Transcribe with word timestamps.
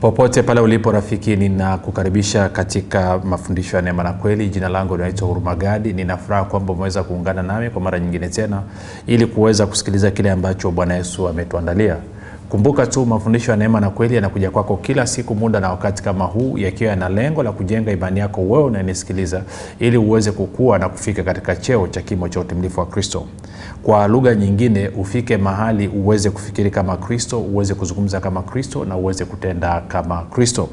popote 0.00 0.42
pale 0.42 0.60
ulipo 0.60 0.92
rafiki 0.92 1.36
ninakukaribisha 1.36 2.48
katika 2.48 3.18
mafundisho 3.18 3.76
ya 3.76 3.82
neema 3.82 4.02
na 4.02 4.12
kweli. 4.12 4.48
Jina 4.48 4.68
langu 4.68 4.96
linaitwa 4.96 5.28
hurumagadi. 5.28 5.92
Ninafuraha 5.92 6.44
kwamba 6.44 6.72
umeweza 6.72 7.02
kuungana 7.02 7.42
nami 7.42 7.70
kwa 7.70 7.82
mara 7.82 7.98
nyingine 7.98 8.28
tena 8.28 8.62
ili 9.06 9.26
kuweza 9.26 9.66
kusikiliza 9.66 10.10
kile 10.10 10.30
ambacho 10.30 10.70
bwana 10.70 10.94
yesu 10.94 11.28
ametuandalia 11.28 11.96
kumbuka 12.48 12.86
tu 12.86 13.06
mafundisho 13.06 13.50
ya 13.50 13.56
neema 13.56 13.80
na 13.80 13.90
kweli 13.90 14.14
yanakuja 14.14 14.50
kwako 14.50 14.76
kila 14.76 15.06
siku 15.06 15.34
muda 15.34 15.60
na 15.60 15.70
wakati 15.70 16.02
kama 16.02 16.24
huu 16.24 16.58
yakiwa 16.58 16.90
yana 16.90 17.08
lengo 17.08 17.42
la 17.42 17.52
kujenga 17.52 17.92
imani 17.92 18.20
yako 18.20 18.40
wewe 18.40 18.64
unanisikiliza 18.64 19.42
ili 19.78 19.96
uweze 19.96 20.32
kukua 20.32 20.78
na 20.78 20.88
kufika 20.88 21.22
katika 21.22 21.56
cheo 21.56 21.86
cha 21.88 22.02
kimo 22.02 22.28
cha 22.28 22.40
utimilifu 22.40 22.80
wa 22.80 22.86
kristo. 22.86 23.26
Kwa 23.82 24.08
lugha 24.08 24.34
nyingine 24.34 24.88
ufike 24.88 25.36
mahali 25.36 25.88
uweze 25.88 26.30
kufikiri 26.30 26.70
kama 26.70 26.96
kristo 26.96 27.40
uweze 27.40 27.74
kuzungumza 27.74 28.20
kama 28.20 28.42
kristo 28.42 28.84
na 28.84 28.96
uweze 28.96 29.24
kutenda 29.24 29.80
kama 29.80 30.22
kristo 30.22 30.68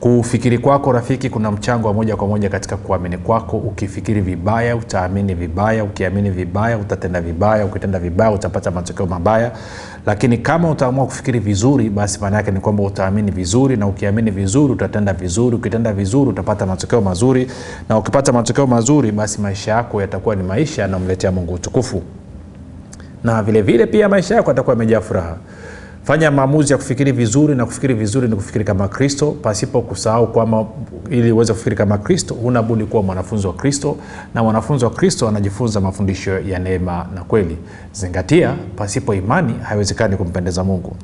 kufikiri 0.00 0.58
kwako 0.58 0.92
rafiki 0.92 1.30
kuna 1.30 1.50
mchango 1.50 1.88
wa 1.88 1.94
moja 1.94 2.16
kwa 2.16 2.26
moja 2.28 2.48
katika 2.48 2.76
kuamini 2.76 3.18
kwako. 3.18 3.56
Ukifikiri 3.56 4.20
vibaya 4.20 4.76
utaamini 4.76 5.34
vibaya. 5.34 5.84
Ukiamini 5.84 6.30
vibaya 6.30 6.78
utatenda 6.78 7.20
vibaya. 7.20 7.64
Ukitenda 7.66 7.98
vibaya 7.98 8.30
utapata 8.30 8.70
matokeo 8.70 9.06
mabaya. 9.06 9.52
Lakini 10.06 10.38
kama 10.38 10.70
utaamua 10.70 11.06
kufikiri 11.06 11.38
vizuri 11.38 11.90
basi 11.90 12.20
maana 12.20 12.36
yake 12.36 12.50
ni 12.50 12.60
kwamba 12.60 12.82
utaamini 12.82 13.30
vizuri 13.30 13.76
na 13.76 13.86
ukiamini 13.86 14.30
vizuri 14.30 14.72
utatenda 14.72 15.12
vizuri. 15.12 15.56
Ukitenda 15.56 15.92
vizuri 15.92 16.30
utapata 16.30 16.66
matokeo 16.66 17.00
mazuri. 17.00 17.50
Na 17.88 17.98
ukipata 17.98 18.32
matokeo 18.32 18.66
mazuri 18.66 19.12
basi 19.12 19.40
maisha 19.40 19.72
yako 19.72 20.00
yatakuwa 20.00 20.36
ni 20.36 20.42
maisha 20.42 20.82
yanayomletea 20.82 21.32
mungu 21.32 21.54
utukufu. 21.54 22.02
Na 23.24 23.42
vile 23.42 23.62
vile 23.62 23.86
pia 23.86 24.08
maisha 24.08 24.34
yako 24.34 24.50
yatakuwa 24.50 24.74
yamejaa 24.74 25.00
furaha 25.00 25.36
fanya 26.08 26.30
maamuzi 26.30 26.72
ya 26.72 26.76
kufikiri 26.78 27.12
vizuri 27.12 27.54
na 27.54 27.66
kufikiri 27.66 27.94
vizuri 27.94 28.28
ni 28.28 28.36
kufikiri 28.36 28.64
kama 28.64 28.88
kristo. 28.88 29.36
Pasipo 29.42 29.82
kusahau 29.82 30.32
kwamba 30.32 30.66
ili 31.10 31.32
uweze 31.32 31.52
kufikiri 31.52 31.76
kama 31.76 31.98
kristo 31.98 32.34
huna 32.34 32.62
budi 32.62 32.84
kuwa 32.84 33.02
mwanafunzi 33.02 33.46
wa 33.46 33.52
kristo 33.52 33.96
na 34.34 34.42
mwanafunzi 34.42 34.84
wa 34.84 34.90
kristo 34.90 35.28
anajifunza 35.28 35.80
mafundisho 35.80 36.38
ya 36.38 36.58
neema 36.58 37.06
na 37.14 37.24
kweli. 37.24 37.56
Zingatia 37.92 38.54
pasipo 38.76 39.14
imani 39.14 39.54
haiwezekani 39.62 40.16
kumpendeza 40.16 40.64
mungu. 40.64 40.96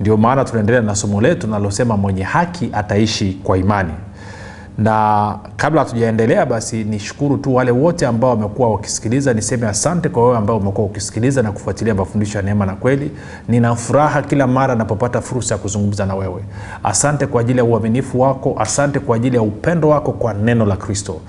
Ndio 0.00 0.16
maana 0.16 0.44
tunaendelea 0.44 0.80
na 0.82 0.94
somo 0.94 1.20
letu 1.20 1.46
nalosema 1.46 1.96
mwenye 1.96 2.22
haki 2.22 2.70
ataishi 2.72 3.40
kwa 3.44 3.58
imani 3.58 3.92
na 4.78 5.38
kabla 5.56 5.80
hatujaendelea 5.84 6.46
basi 6.46 6.84
nishukuru 6.84 7.36
tu 7.36 7.54
wale 7.54 7.70
wote 7.70 8.06
ambao 8.06 8.30
wamekuwa 8.30 8.70
wakisikiliza 8.72 9.34
niseme 9.34 9.66
asante 9.66 10.08
kwa 10.08 10.24
wewe 10.24 10.36
ambao 10.38 10.56
umekuwa 10.56 10.86
ukisikiliza 10.86 11.42
na 11.42 11.52
kufuatilia 11.52 11.94
mafundisho 11.94 12.38
ya 12.38 12.44
neema 12.44 12.66
na 12.66 12.72
kweli. 12.72 13.10
Nina 13.48 13.74
furaha 13.76 14.22
kila 14.22 14.46
mara 14.46 14.74
napopata 14.74 15.20
fursa 15.20 15.54
ya 15.54 15.58
kuzungumza 15.58 16.06
na 16.06 16.14
wewe. 16.14 16.42
Asante 16.84 17.26
kwa 17.26 17.40
ajili 17.40 17.58
ya 17.58 17.64
uaminifu 17.64 18.20
wako 18.20 18.56
asante 18.58 18.98
kwa 18.98 19.16
ajili 19.16 19.36
ya 19.36 19.42
upendo 19.42 19.88
wako 19.88 20.12
kwa 20.12 20.34
neno 20.34 20.66
la 20.66 20.76
kristo. 20.76 21.20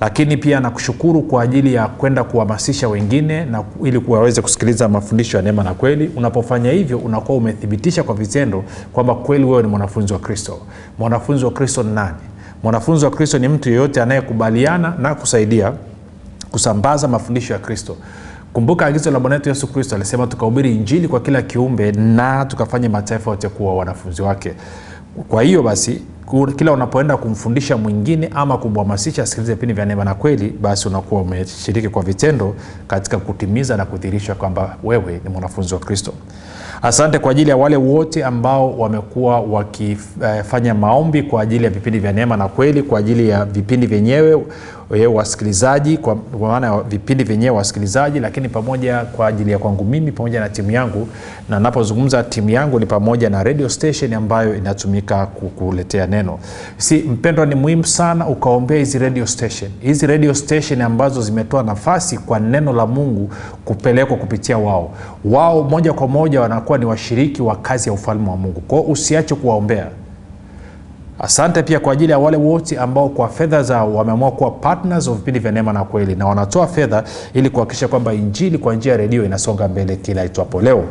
Lakini 0.00 0.36
pia 0.36 0.60
nakushukuru 0.60 1.22
kwa 1.22 1.42
ajili 1.42 1.74
ya 1.74 1.86
kwenda 1.86 2.24
kuhamasisha 2.24 2.88
wengine 2.88 3.44
na 3.44 3.64
ili 3.84 4.02
waweze 4.08 4.42
kusikiliza 4.42 4.88
mafundisho 4.88 5.36
ya 5.36 5.42
neema 5.42 5.62
na 5.62 5.74
kweli. 5.74 6.10
Unapofanya 6.16 6.70
hivyo 6.70 6.98
unakuwa 6.98 7.38
umethibitisha 7.38 8.02
kwa 8.02 8.14
vitendo 8.14 8.64
kwamba 8.92 9.14
kweli 9.14 9.44
wewe 9.44 9.62
ni 9.62 9.68
mwanafunzi 9.68 10.12
wa 10.12 10.18
kristo. 10.18 10.58
Mwanafunzi 10.98 11.44
wa 11.44 11.50
kristo 11.50 11.82
ni 11.82 11.94
nani 11.94 12.16
mwanafunzi 12.62 13.04
wa 13.04 13.10
kristo 13.10 13.38
ni 13.38 13.48
mtu 13.48 13.68
yeyote 13.68 14.02
anayekubaliana 14.02 14.94
na 14.98 15.14
kusaidia 15.14 15.72
kusambaza 16.50 17.08
mafundisho 17.08 17.52
ya 17.52 17.58
kristo. 17.58 17.96
Kumbuka 18.52 18.86
agizo 18.86 19.10
la 19.10 19.20
bwana 19.20 19.36
wetu 19.36 19.48
yesu 19.48 19.66
kristo 19.66 19.94
alisema 19.96 20.26
tukahubiri 20.26 20.76
injili 20.76 21.08
kwa 21.08 21.20
kila 21.20 21.42
kiumbe 21.42 21.92
na 21.92 22.44
tukafanya 22.44 22.88
mataifa 22.88 23.30
yote 23.30 23.48
kuwa 23.48 23.74
wanafunzi 23.74 24.22
wake. 24.22 24.52
Kwa 25.28 25.42
hiyo 25.42 25.62
basi 25.62 26.02
kila 26.56 26.72
unapoenda 26.72 27.16
kumfundisha 27.16 27.76
mwingine 27.76 28.30
ama 28.34 28.58
kumhamasisha 28.58 29.22
asikilize 29.22 29.54
vipindi 29.54 29.74
vya 29.74 29.84
neema 29.86 30.04
na 30.04 30.14
kweli 30.14 30.50
basi 30.60 30.88
unakuwa 30.88 31.20
umeshiriki 31.22 31.88
kwa 31.88 32.02
vitendo 32.02 32.54
katika 32.86 33.18
kutimiza 33.18 33.76
na 33.76 33.84
kudhihirisha 33.84 34.34
kwamba 34.34 34.76
wewe 34.84 35.20
ni 35.24 35.30
mwanafunzi 35.30 35.74
wa 35.74 35.80
kristo 35.80 36.12
asante 36.82 37.18
kwa 37.18 37.30
ajili 37.30 37.50
ya 37.50 37.56
wale 37.56 37.76
wote 37.76 38.24
ambao 38.24 38.78
wamekuwa 38.78 39.40
wakifanya 39.40 40.74
maombi 40.74 41.22
kwa 41.22 41.42
ajili 41.42 41.64
ya 41.64 41.70
vipindi 41.70 41.98
vya 41.98 42.12
neema 42.12 42.36
na 42.36 42.48
kweli 42.48 42.82
kwa 42.82 42.98
ajili 42.98 43.28
ya 43.28 43.44
vipindi 43.44 43.86
vyenyewe 43.86 44.42
wasikilizaji 45.14 45.96
kwa 45.98 46.16
maana 46.40 46.66
ya 46.66 46.82
vipindi 46.82 47.24
vyenyewe 47.24 47.56
wasikilizaji 47.56 48.20
lakini 48.20 48.48
pamoja 48.48 48.98
kwa 49.00 49.26
ajili 49.26 49.52
ya 49.52 49.58
kwangu 49.58 49.84
mimi 49.84 50.12
pamoja 50.12 50.40
na 50.40 50.48
timu 50.48 50.70
yangu 50.70 51.08
na 51.48 51.60
napozungumza 51.60 52.22
timu 52.22 52.50
yangu 52.50 52.80
ni 52.80 52.86
pamoja 52.86 53.30
na 53.30 53.42
radio 53.42 53.68
station 53.68 54.14
ambayo 54.14 54.56
inatumika 54.56 55.26
kukuletea 55.26 56.06
neno. 56.06 56.38
Si 56.76 56.96
mpendwa 56.98 57.46
ni 57.46 57.54
muhimu 57.54 57.84
sana 57.84 58.28
ukaombea 58.28 58.78
hizi 58.78 58.98
radio 58.98 59.26
station. 59.26 59.70
Hizi 59.80 60.06
radio 60.06 60.34
station 60.34 60.80
ambazo 60.82 61.22
zimetoa 61.22 61.62
nafasi 61.62 62.18
kwa 62.18 62.40
neno 62.40 62.72
la 62.72 62.86
mungu 62.86 63.30
kupelekwa 63.64 64.16
kupitia 64.16 64.58
wao. 64.58 64.90
Wao 65.24 65.62
moja 65.62 65.92
kwa 65.92 66.08
moja 66.08 66.40
wanakuwa 66.40 66.78
ni 66.78 66.84
washiriki 66.84 67.42
wa 67.42 67.56
kazi 67.56 67.88
ya 67.88 67.92
ufalme 67.92 68.30
wa 68.30 68.36
mungu. 68.36 68.60
Kwao 68.60 68.82
usiache 68.82 69.34
kuwaombea 69.34 69.86
asante 71.18 71.62
pia 71.62 71.80
kwa 71.80 71.92
ajili 71.92 72.12
ya 72.12 72.18
wale 72.18 72.36
wote 72.36 72.78
ambao 72.78 73.08
kwa 73.08 73.28
fedha 73.28 73.62
zao 73.62 73.94
wameamua 73.94 74.30
kuwa 74.30 74.50
partners 74.50 75.08
of 75.08 75.16
vipindi 75.16 75.40
vya 75.40 75.52
neema 75.52 75.72
na 75.72 75.84
kweli 75.84 76.14
na 76.14 76.26
wanatoa 76.26 76.66
fedha 76.66 77.04
ili 77.34 77.50
kuhakikisha 77.50 77.88
kwamba 77.88 78.12
injili 78.14 78.58
kwa 78.58 78.74
njia 78.74 78.92
ya 78.92 78.98
redio 78.98 79.24
inasonga 79.24 79.68
mbele 79.68 79.96
kila 79.96 80.24
itwapo 80.24 80.60
leo. 80.60 80.84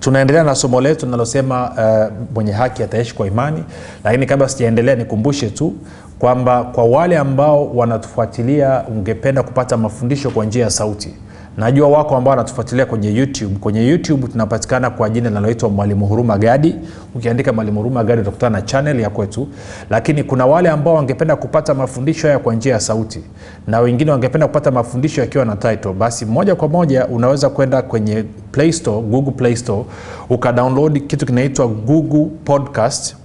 Tunaendelea 0.00 0.44
na 0.44 0.54
somo 0.54 0.80
letu 0.80 1.06
linalosema 1.06 1.70
uh, 1.70 2.12
mwenye 2.34 2.52
haki 2.52 2.82
ataishi 2.82 3.14
kwa 3.14 3.26
imani. 3.26 3.64
Lakini 4.04 4.26
kabla 4.26 4.48
sijaendelea 4.48 4.94
nikumbushe 4.94 5.50
tu 5.50 5.72
kwamba 6.20 6.64
kwa 6.64 6.84
wale 6.84 7.18
ambao 7.18 7.66
wanatufuatilia 7.74 8.84
ungependa 8.88 9.42
kupata 9.42 9.76
mafundisho 9.76 10.30
kwa 10.30 10.44
njia 10.44 10.64
ya 10.64 10.70
sauti. 10.70 11.14
Najua 11.56 11.88
wako 11.88 12.16
ambao 12.16 12.30
wanatufuatilia 12.30 12.86
kwenye 12.86 13.14
youtube. 13.14 13.54
Kwenye 13.60 13.86
youtube 13.88 14.26
tunapatikana 14.28 14.90
kwa 14.90 15.10
jina 15.10 15.28
linaloitwa 15.28 15.68
mwalimu 15.68 16.06
huruma 16.06 16.38
gadi. 16.38 16.74
Ukiandika 17.14 17.52
mwalimu 17.52 17.78
huruma 17.80 18.04
gadi 18.04 18.22
utakutana 18.22 18.58
na 18.58 18.62
chanel 18.62 19.00
ya 19.00 19.10
kwetu. 19.10 19.48
Lakini 19.90 20.22
kuna 20.24 20.46
wale 20.46 20.68
ambao 20.68 20.94
wangependa 20.94 21.36
kupata 21.36 21.74
mafundisho 21.74 22.26
haya 22.26 22.38
kwa 22.38 22.54
njia 22.54 22.72
ya 22.72 22.80
sauti. 22.80 23.20
Na 23.66 23.80
wengine 23.80 24.10
wangependa 24.10 24.46
kupata 24.46 24.70
mafundisho 24.70 25.20
yakiwa 25.20 25.44
na 25.44 25.56
title. 25.56 25.92
Basi 25.92 26.26
moja 26.26 26.54
kwa 26.54 26.68
moja 26.68 27.06
unaweza 27.06 27.48
kwenda 27.50 27.82
kwenye 27.82 28.24
play 28.52 28.72
store 28.72 29.02
google 29.02 29.32
play 29.32 29.56
store 29.56 29.84
ukadownload 30.30 31.06
kitu 31.06 31.26
kinaitwa 31.26 31.68
google 31.68 32.26
podcast 32.44 33.16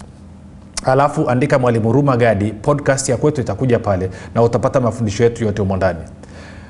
alafu 0.86 1.30
andika 1.30 1.60
mwalimu 1.60 1.92
ruma 1.92 2.18
gadi 2.18 2.52
podcast 2.52 3.10
ya 3.10 3.18
kwetu 3.18 3.42
itakuja 3.42 3.80
pale 3.80 4.10
na 4.36 4.44
utapata 4.44 4.80
mafundisho 4.82 5.24
yetu 5.24 5.44
yote 5.46 5.62
humo 5.62 5.76
ndani 5.78 6.00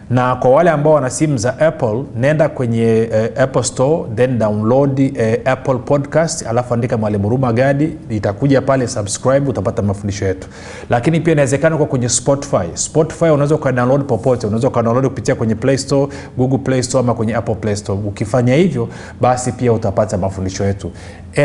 na 0.10 0.36
kwa 0.36 0.52
wale 0.52 0.70
ambao 0.70 0.94
wana 0.94 1.10
simu 1.10 1.38
za 1.38 1.60
apple 1.60 2.04
nenda 2.18 2.50
kwenye 2.50 3.10
uh, 3.36 3.42
apple 3.42 3.64
store 3.64 4.04
then 4.16 4.40
download 4.40 5.00
uh, 5.00 5.52
apple 5.52 5.76
podcast 5.76 6.48
alafu 6.48 6.74
andika 6.74 6.98
mwalimu 6.98 7.30
ruma 7.30 7.54
gadi 7.54 7.90
itakuja 8.10 8.62
pale 8.62 8.88
subscribe 8.88 9.50
utapata 9.50 9.82
mafundisho 9.82 10.26
yetu. 10.26 10.48
Lakini 10.90 11.20
pia 11.20 11.34
inawezekana 11.34 11.78
kwa 11.78 11.86
kwenye 11.86 12.10
spotify. 12.10 12.66
Spotify 12.74 13.26
unaweza 13.26 13.56
ukadownload 13.56 14.04
popote. 14.04 14.48
Unaweza 14.48 14.68
ukadownload 14.68 15.08
kupitia 15.08 15.36
kwenye 15.36 15.56
play 15.56 15.78
store 15.78 16.08
google 16.38 16.58
play 16.58 16.84
store 16.84 17.00
ama 17.04 17.14
kwenye 17.14 17.36
apple 17.36 17.56
play 17.56 17.76
store. 17.76 18.00
Ukifanya 18.08 18.56
hivyo 18.56 18.90
basi 19.22 19.52
pia 19.52 19.74
utapata 19.74 20.18
mafundisho 20.18 20.64
yetu. 20.66 20.92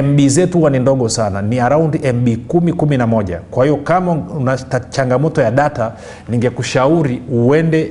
Mb 0.03 0.21
zetu 0.29 0.59
huwa 0.59 0.71
ni 0.71 0.79
ndogo 0.79 1.09
sana. 1.09 1.43
Ni 1.43 1.61
around 1.61 1.95
mb 2.15 2.29
111 2.29 3.39
kwa 3.51 3.65
hiyo 3.65 3.77
kama 3.77 4.13
una 4.13 4.59
changamoto 4.91 5.43
ya 5.43 5.51
data 5.51 5.93
ningekushauri 6.29 7.23
uende 7.31 7.91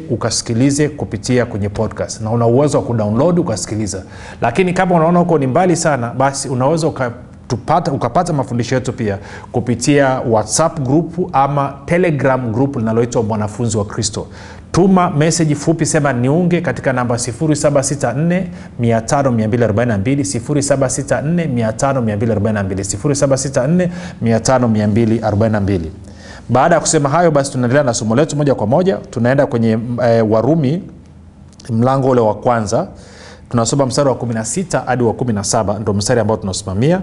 ukasikilize 0.60 0.90
kupitia 0.90 1.46
kwenye 1.46 1.70
podcast. 1.70 2.22
Na 2.22 2.32
una 2.32 2.46
uwezo 2.46 2.78
wa 2.78 2.84
kudownload 2.84 3.40
ukasikiliza. 3.40 4.04
Lakini 4.42 4.74
kama 4.74 4.96
unaona 4.96 5.20
huko 5.20 5.38
ni 5.38 5.48
mbali 5.48 5.76
sana 5.76 6.10
basi 6.18 6.50
unaweza 6.50 6.88
uka 6.88 7.12
tupata, 7.48 7.92
ukapata 7.92 8.34
mafundisho 8.34 8.76
yetu 8.76 8.94
pia 8.94 9.18
kupitia 9.52 10.20
whatsapp 10.30 10.80
group 10.80 11.30
ama 11.34 11.74
telegram 11.86 12.52
group 12.52 12.76
linaloitwa 12.76 13.24
mwanafunzi 13.24 13.78
wa 13.78 13.86
kristo. 13.86 14.28
Tuma 14.72 15.10
meseji 15.10 15.56
fupi 15.56 15.86
sema 15.86 16.14
niunge 16.14 16.62
katika 16.62 16.94
namba 16.94 17.16
764 17.16 18.44
5242 18.82 20.24
764 24.22 26.00
baada 26.50 26.76
ya 26.76 26.82
kusema 26.82 27.10
hayo 27.10 27.32
basi 27.32 27.52
tunaendelea 27.52 27.84
na 27.84 27.94
somo 27.94 28.16
letu 28.16 28.36
moja 28.36 28.56
kwa 28.56 28.68
moja. 28.68 28.98
Tunaenda 28.98 29.46
kwenye 29.46 29.78
e, 30.04 30.22
warumi 30.22 30.84
mlango 31.70 32.10
ule 32.10 32.22
wa 32.22 32.36
kwanza. 32.36 32.88
Tunasoma 33.50 33.86
mstari 33.86 34.10
wa 34.10 34.16
16 34.16 34.86
hadi 34.86 35.04
wa 35.04 35.14
17 35.14 35.80
ndo 35.80 35.94
mstari 35.94 36.20
ambao 36.20 36.38
tunasimamia. 36.38 37.02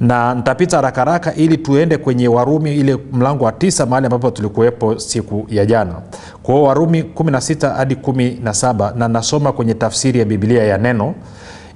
Na 0.00 0.34
nitapita 0.34 0.76
haraka 0.94 1.34
ili 1.34 1.56
tuende 1.56 1.96
kwenye 1.96 2.28
warumi 2.28 2.74
ile 2.74 2.98
mlango 3.12 3.44
wa 3.44 3.52
tisa 3.52 3.86
mahali 3.86 4.06
ambapo 4.06 4.30
tulikuwepo 4.30 4.98
siku 4.98 5.46
ya 5.48 5.66
jana. 5.66 5.94
Kwao 6.42 6.62
warumi 6.62 7.02
16 7.02 7.74
hadi 7.76 7.94
17 7.94 8.96
na 8.96 9.08
nasoma 9.08 9.52
kwenye 9.52 9.74
tafsiri 9.74 10.18
ya 10.18 10.24
biblia 10.24 10.64
ya 10.64 10.78
neno. 10.78 11.14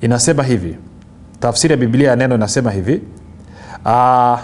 Inasema 0.00 0.42
hivi. 0.42 0.76
Tafsiri 1.40 1.70
ya 1.72 1.76
biblia 1.76 2.10
ya 2.10 2.16
neno 2.16 2.34
inasema 2.34 2.70
hivi. 2.70 3.02
Uh, 3.84 4.38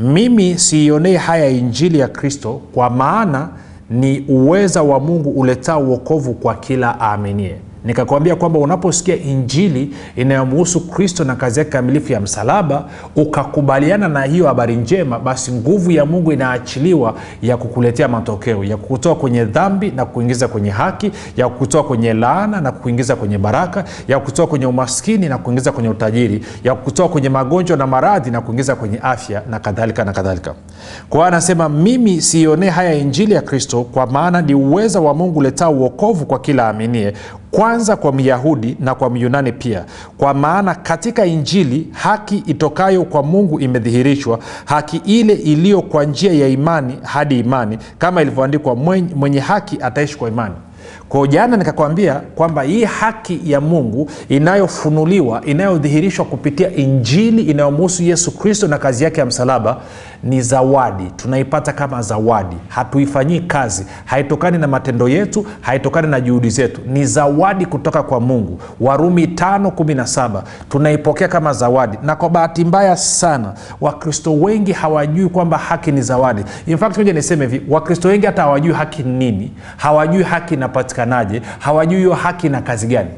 mimi 0.00 0.58
siionei 0.58 1.16
haya 1.16 1.48
injili 1.48 1.98
ya 1.98 2.08
kristo 2.08 2.60
kwa 2.74 2.90
maana 2.90 3.48
ni 3.90 4.24
uweza 4.28 4.82
wa 4.82 5.00
mungu 5.00 5.30
uletao 5.30 5.82
uokovu 5.82 6.34
kwa 6.34 6.54
kila 6.54 7.00
aaminie 7.00 7.56
nikakwambia 7.84 8.36
kwamba 8.36 8.58
unaposikia 8.58 9.16
injili 9.16 9.94
inayomuhusu 10.16 10.80
kristo 10.88 11.24
na 11.24 11.34
kazi 11.36 11.58
yake 11.58 11.70
kamilifu 11.70 12.12
ya 12.12 12.20
msalaba 12.20 12.84
ukakubaliana 13.16 14.08
na 14.08 14.22
hiyo 14.22 14.46
habari 14.46 14.76
njema 14.76 15.18
basi 15.18 15.52
nguvu 15.52 15.90
ya 15.90 16.06
mungu 16.06 16.32
inaachiliwa 16.32 17.14
ya 17.42 17.56
kukuletea 17.56 18.08
matokeo 18.08 18.64
ya 18.64 18.76
kukutoa 18.76 19.14
kwenye 19.14 19.44
dhambi 19.44 19.90
na 19.96 20.04
kuingiza 20.04 20.48
kwenye 20.48 20.70
haki 20.70 21.10
ya 21.36 21.48
kukutoa 21.48 21.82
kwenye 21.84 22.14
laana 22.14 22.60
na 22.60 22.72
kuingiza 22.72 23.16
kwenye 23.16 23.38
baraka 23.38 23.84
ya 24.08 24.18
kukutoa 24.18 24.46
kwenye 24.46 24.66
umaskini 24.66 25.28
na 25.28 25.38
kuingiza 25.38 25.72
kwenye 25.72 25.88
utajiri 25.88 26.44
ya 26.64 26.74
kukutoa 26.74 27.08
kwenye 27.08 27.28
magonjwa 27.28 27.76
na 27.76 27.86
maradhi 27.86 28.30
na 28.30 28.40
kuingiza 28.40 28.74
kwenye 28.76 28.98
afya 29.02 29.42
na 29.50 29.58
kadhalika 29.58 30.04
na 30.04 30.12
kadhalika. 30.12 30.54
Kwa 31.08 31.26
anasema 31.26 31.68
mimi 31.68 32.20
siionee 32.20 32.68
haya 32.70 32.94
injili 32.94 33.34
ya 33.34 33.40
kristo 33.42 33.82
kwa 33.84 34.06
maana 34.06 34.42
ni 34.42 34.54
uweza 34.54 35.00
wa 35.00 35.14
mungu 35.14 35.38
uletaa 35.38 35.68
uokovu 35.68 36.26
kwa 36.26 36.38
kila 36.38 36.68
aminie 36.68 37.12
kwanza 37.50 37.96
kwa 37.96 38.12
myahudi 38.12 38.76
na 38.80 38.94
kwa 38.94 39.10
myunani 39.10 39.52
pia. 39.52 39.84
Kwa 40.18 40.34
maana 40.34 40.74
katika 40.74 41.26
injili 41.26 41.88
haki 41.92 42.36
itokayo 42.46 43.04
kwa 43.04 43.22
mungu 43.22 43.60
imedhihirishwa 43.60 44.38
haki 44.64 44.96
ile 45.04 45.32
iliyo 45.34 45.82
kwa 45.82 46.04
njia 46.04 46.32
ya 46.32 46.48
imani 46.48 46.98
hadi 47.02 47.38
imani 47.38 47.78
kama 47.98 48.22
ilivyoandikwa 48.22 48.76
mwenye, 48.76 49.40
haki 49.40 49.78
ataishi 49.82 50.16
kwa 50.18 50.28
imani 50.28 50.54
kwao 51.10 51.26
jana 51.26 51.56
nikakwambia 51.56 52.14
kwamba 52.14 52.62
hii 52.62 52.84
haki 52.84 53.40
ya 53.44 53.60
mungu 53.60 54.10
inayofunuliwa 54.28 55.42
inayodhihirishwa 55.44 56.24
kupitia 56.24 56.70
injili 56.76 57.42
inayomuhusu 57.42 58.02
yesu 58.02 58.38
kristo 58.38 58.68
na 58.68 58.78
kazi 58.78 59.04
yake 59.04 59.20
ya 59.20 59.26
msalaba 59.26 59.76
ni 60.22 60.42
zawadi. 60.42 61.04
Tunaipata 61.16 61.72
kama 61.72 62.02
zawadi. 62.02 62.56
Hatuifanyii 62.68 63.40
kazi. 63.40 63.86
Haitokani 64.04 64.58
na 64.58 64.66
matendo 64.66 65.08
yetu 65.08 65.46
haitokani 65.60 66.08
na 66.08 66.20
juhudi 66.20 66.50
zetu. 66.50 66.80
Ni 66.86 67.04
zawadi 67.06 67.66
kutoka 67.66 68.02
kwa 68.02 68.20
mungu. 68.20 68.58
Warumi 68.80 69.26
517 69.26 70.42
tunaipokea 70.68 71.28
kama 71.28 71.52
zawadi. 71.52 71.98
Na 72.02 72.16
kwa 72.16 72.28
bahati 72.30 72.64
mbaya 72.64 72.96
sana 72.96 73.54
wakristo 73.80 74.34
wengi 74.34 74.72
hawajui 74.72 75.28
kwamba 75.28 75.58
haki 75.58 75.92
ni 75.92 76.02
zawadi. 76.02 76.44
In 76.66 76.78
moja 76.96 77.12
niseme 77.12 77.46
hivi. 77.46 77.62
Wakristo 77.72 78.08
wengi 78.08 78.26
hata 78.26 78.42
hawajui 78.42 78.72
haki 78.72 79.02
nini. 79.02 79.52
Hawajui 79.76 80.22
haki 80.22 80.56
inapatikanaje 81.04 81.42
hawajui 81.58 81.98
hiyo 81.98 82.14
haki 82.14 82.48
na 82.48 82.60
kazi 82.62 82.86
gani. 82.86 83.10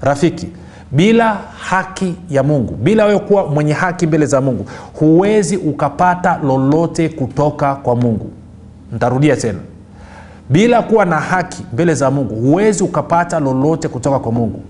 Rafiki 0.00 0.48
bila 0.92 1.38
haki 1.58 2.14
ya 2.30 2.42
mungu 2.42 2.74
bila 2.74 3.04
wewe 3.04 3.18
kuwa 3.18 3.46
mwenye 3.46 3.72
haki 3.72 4.06
mbele 4.06 4.26
za 4.26 4.40
mungu 4.40 4.66
huwezi 4.98 5.56
ukapata 5.56 6.38
lolote 6.44 7.08
kutoka 7.08 7.74
kwa 7.74 7.96
mungu. 7.96 8.30
Ntarudia 8.92 9.36
tena. 9.36 9.58
Bila 10.48 10.82
kuwa 10.82 11.04
na 11.04 11.16
haki 11.20 11.64
mbele 11.72 11.94
za 11.94 12.10
mungu 12.10 12.34
huwezi 12.34 12.82
ukapata 12.84 13.40
lolote 13.40 13.88
kutoka 13.88 14.18
kwa 14.18 14.32
mungu. 14.32 14.60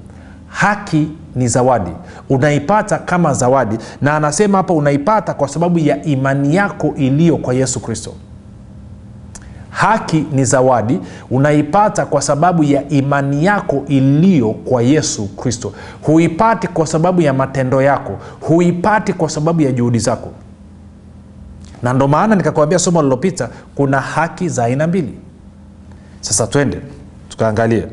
Haki 0.48 1.08
ni 1.36 1.48
zawadi. 1.48 1.90
Unaipata 2.28 2.98
kama 2.98 3.34
zawadi 3.34 3.78
na 4.02 4.16
anasema 4.16 4.58
hapa 4.58 4.74
unaipata 4.74 5.34
kwa 5.34 5.48
sababu 5.48 5.78
ya 5.78 6.02
imani 6.02 6.56
yako 6.56 6.94
iliyo 6.96 7.36
kwa 7.36 7.54
yesu 7.54 7.80
kristo 7.80 8.12
haki 9.70 10.26
ni 10.32 10.44
zawadi 10.44 11.00
unaipata 11.30 12.06
kwa 12.06 12.22
sababu 12.22 12.64
ya 12.64 12.88
imani 12.88 13.44
yako 13.44 13.82
iliyo 13.88 14.50
kwa 14.50 14.82
yesu 14.82 15.26
kristo. 15.36 15.72
Huipati 16.02 16.68
kwa 16.68 16.86
sababu 16.86 17.20
ya 17.22 17.32
matendo 17.32 17.82
yako. 17.82 18.18
Huipati 18.40 19.12
kwa 19.12 19.28
sababu 19.30 19.60
ya 19.62 19.72
juhudi 19.72 19.98
zako. 19.98 20.28
Na 21.82 21.92
ndo 21.92 22.08
maana 22.08 22.34
nikakwambia 22.36 22.78
somo 22.78 23.02
lilopita 23.02 23.48
kuna 23.74 24.00
haki 24.00 24.48
za 24.48 24.64
aina 24.64 24.86
mbili. 24.86 25.14
Sasa 26.20 26.46
twende 26.46 26.80
tukaangalie. 27.28 27.86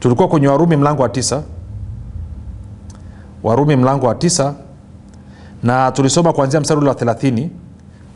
Tulikuwa 0.00 0.28
kwenye 0.28 0.48
warumi 0.48 0.76
mlango 0.76 1.02
wa 1.02 1.08
tisa. 1.08 1.42
Warumi 3.42 3.76
mlango 3.76 4.06
wa 4.06 4.14
tisa. 4.14 4.54
Na 5.62 5.92
tulisoma 5.92 6.32
kuanzia 6.32 6.60
mstari 6.60 6.80
ule 6.80 6.88
wa 6.88 6.94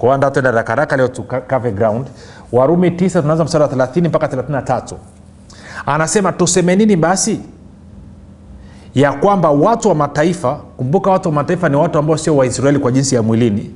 kwanda 0.02 0.30
twenda 0.30 0.50
rakaraka 0.50 0.96
leo 0.96 1.08
tukave 1.08 1.70
ground. 1.72 2.06
Warumi 2.52 2.88
9 2.90 3.20
tunaanza 3.22 3.44
mstari 3.44 3.64
wa 3.64 3.70
30 3.70 4.08
mpaka 4.08 4.26
33 4.26 4.94
anasema 5.86 6.32
tuseme 6.32 6.76
nini 6.76 6.96
basi? 6.96 7.40
Ya 8.94 9.12
kwamba 9.12 9.50
watu 9.50 9.88
wa 9.88 9.94
mataifa 9.94 10.54
kumbuka 10.76 11.10
watu 11.10 11.28
wa 11.28 11.34
mataifa 11.34 11.68
ni 11.68 11.76
watu 11.76 11.98
ambao 11.98 12.16
sio 12.16 12.36
waisraeli 12.36 12.78
kwa 12.78 12.92
jinsi 12.92 13.14
ya 13.14 13.22
mwilini. 13.22 13.70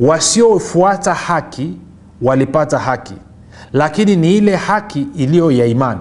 Wasiofuata 0.00 1.14
haki 1.14 1.74
walipata 2.22 2.78
haki. 2.78 3.14
Lakini 3.72 4.16
ni 4.16 4.36
ile 4.36 4.56
haki 4.56 5.06
iliyo 5.16 5.50
ya 5.50 5.66
imani. 5.66 6.00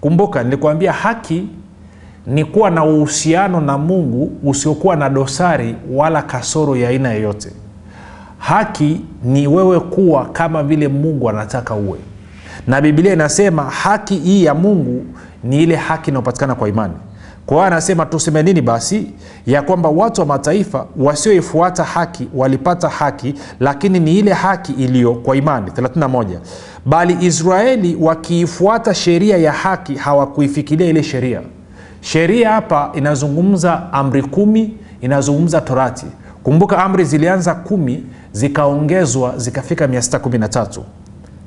Kumbuka 0.00 0.42
nilikuambia 0.42 0.92
haki 0.92 1.48
ni 2.26 2.44
kuwa 2.44 2.70
na 2.70 2.84
uhusiano 2.84 3.60
na 3.60 3.78
mungu 3.78 4.32
usiokuwa 4.44 4.96
na 4.96 5.08
dosari 5.10 5.76
wala 5.92 6.22
kasoro 6.22 6.76
ya 6.76 6.88
aina 6.88 7.12
yoyote 7.12 7.52
haki 8.40 9.00
ni 9.24 9.46
wewe 9.46 9.80
kuwa 9.80 10.24
kama 10.24 10.62
vile 10.62 10.88
mungu 10.88 11.30
anataka 11.30 11.74
uwe. 11.74 11.98
Na 12.66 12.80
bibilia 12.80 13.12
inasema 13.12 13.62
haki 13.62 14.14
hii 14.16 14.44
ya 14.44 14.54
mungu 14.54 15.04
ni 15.44 15.62
ile 15.62 15.76
haki 15.76 16.10
inayopatikana 16.10 16.54
kwa 16.54 16.68
imani. 16.68 16.94
Kwa 17.46 17.56
hiyo 17.56 17.66
anasema 17.66 18.06
tuseme 18.06 18.42
nini 18.42 18.62
basi? 18.62 19.06
Ya 19.46 19.62
kwamba 19.62 19.88
watu 19.88 20.20
wa 20.20 20.26
mataifa 20.26 20.86
wasioifuata 20.96 21.84
haki 21.84 22.28
walipata 22.34 22.88
haki 22.88 23.34
lakini 23.60 24.00
ni 24.00 24.18
ile 24.18 24.32
haki 24.32 24.72
iliyo 24.72 25.14
kwa 25.14 25.36
imani. 25.36 25.70
31 25.70 26.26
bali 26.86 27.16
israeli 27.20 27.96
wakiifuata 28.00 28.94
sheria 28.94 29.36
ya 29.36 29.52
haki 29.52 29.94
hawakuifikiria 29.94 30.86
ile 30.86 31.02
sheria. 31.02 31.40
Sheria 32.00 32.52
hapa 32.52 32.90
inazungumza 32.94 33.92
amri 33.92 34.22
kumi 34.22 34.74
inazungumza 35.00 35.60
torati. 35.60 36.06
Kumbuka 36.42 36.78
amri 36.84 37.04
zilianza 37.04 37.54
kumi 37.54 38.04
zikaongezwa 38.32 39.34
zikafika 39.38 39.86
613 39.86 40.80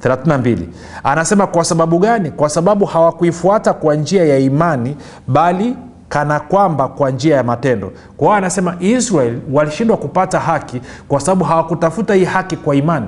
32 0.03 0.57
anasema 1.03 1.47
kwa 1.47 1.63
sababu 1.63 1.99
gani? 1.99 2.31
Kwa 2.31 2.49
sababu 2.49 2.85
hawakuifuata 2.85 3.73
kwa 3.73 3.95
njia 3.95 4.25
ya 4.25 4.37
imani 4.37 4.97
bali 5.27 5.75
kana 6.09 6.39
kwamba 6.39 6.87
kwa 6.87 7.11
njia 7.11 7.35
ya 7.35 7.43
matendo. 7.43 7.91
Kwa 8.17 8.27
hiyo 8.27 8.37
anasema 8.37 8.75
israel 8.79 9.39
walishindwa 9.51 9.97
kupata 9.97 10.39
haki 10.39 10.81
kwa 11.07 11.19
sababu 11.19 11.43
hawakutafuta 11.43 12.13
hii 12.13 12.25
haki 12.25 12.57
kwa 12.57 12.75
imani. 12.75 13.07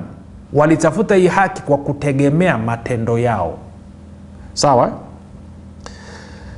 Walitafuta 0.52 1.14
hii 1.14 1.26
haki 1.26 1.62
kwa 1.62 1.78
kutegemea 1.78 2.58
matendo 2.58 3.18
yao. 3.18 3.58
Sawa 4.54 4.90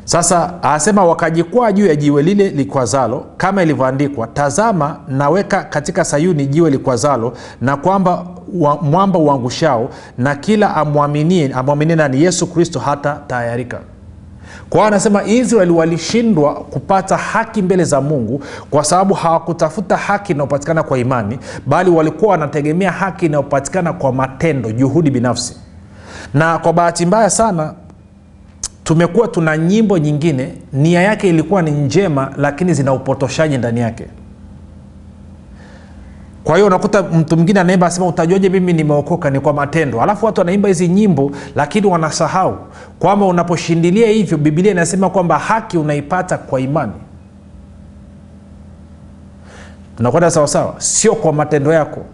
sasa 0.08 0.62
asema 0.62 1.04
wakajikwaa 1.04 1.72
juu 1.72 1.86
ya 1.86 1.96
jiwe 1.96 2.22
lile 2.22 2.48
likwazalo 2.48 3.24
kama 3.36 3.62
ilivyoandikwa 3.62 4.26
tazama 4.26 4.96
naweka 5.08 5.62
katika 5.64 6.04
sayuni 6.04 6.46
jiwe 6.46 6.70
likwazalo 6.70 7.32
na 7.60 7.76
kwamba 7.76 8.26
wa, 8.54 8.76
mwamba 8.76 9.18
uangushao 9.18 9.88
na 10.18 10.34
kila 10.34 10.76
amwaminie 10.76 11.52
amwaminie 11.54 11.96
nani? 11.96 12.22
Yesu 12.22 12.46
kristo 12.46 12.78
hata 12.80 13.20
tayarika 13.26 13.80
kwa 14.70 14.86
anasema 14.86 15.24
israeli 15.24 15.72
walishindwa 15.72 16.54
kupata 16.54 17.16
haki 17.16 17.62
mbele 17.62 17.84
za 17.84 18.00
mungu 18.00 18.42
kwa 18.70 18.84
sababu 18.84 19.14
hawakutafuta 19.14 19.96
haki 19.96 20.32
inayopatikana 20.32 20.82
kwa 20.82 20.98
imani 20.98 21.38
bali 21.66 21.90
walikuwa 21.90 22.30
wanategemea 22.30 22.90
haki 22.92 23.26
inayopatikana 23.26 23.92
kwa 23.92 24.12
matendo 24.12 24.72
juhudi 24.72 25.10
binafsi. 25.10 25.56
Na 26.34 26.58
kwa 26.58 26.72
bahati 26.72 27.06
mbaya 27.06 27.30
sana 27.30 27.74
tumekuwa 28.88 29.28
tuna 29.28 29.56
nyimbo 29.56 29.98
nyingine 29.98 30.54
nia 30.72 31.02
yake 31.02 31.28
ilikuwa 31.28 31.62
ni 31.62 31.70
njema 31.70 32.32
lakini 32.36 32.74
zina 32.74 32.92
upotoshaji 32.92 33.58
ndani 33.58 33.80
yake. 33.80 34.06
Kwa 36.44 36.54
hiyo 36.54 36.66
unakuta 36.66 37.02
mtu 37.02 37.36
mwingine 37.36 37.60
anaimba 37.60 37.86
asema 37.86 38.06
utajuaje 38.06 38.48
mimi 38.48 38.72
nimeokoka? 38.72 39.30
Ni 39.30 39.40
kwa 39.40 39.52
matendo. 39.52 40.02
Alafu 40.02 40.26
watu 40.26 40.40
wanaimba 40.40 40.68
hizi 40.68 40.88
nyimbo 40.88 41.30
lakini 41.56 41.86
wanasahau 41.86 42.58
kwamba 42.98 43.26
unaposhindilia 43.26 44.08
hivyo 44.08 44.38
bibilia 44.38 44.72
inasema 44.72 45.10
kwamba 45.10 45.38
haki 45.38 45.78
unaipata 45.78 46.38
kwa 46.38 46.60
imani. 46.60 46.92
Tunakwenda 49.96 50.30
sawasawa 50.30 50.74
sio 50.78 51.14
kwa 51.14 51.32
matendo 51.32 51.72
yako. 51.72 52.04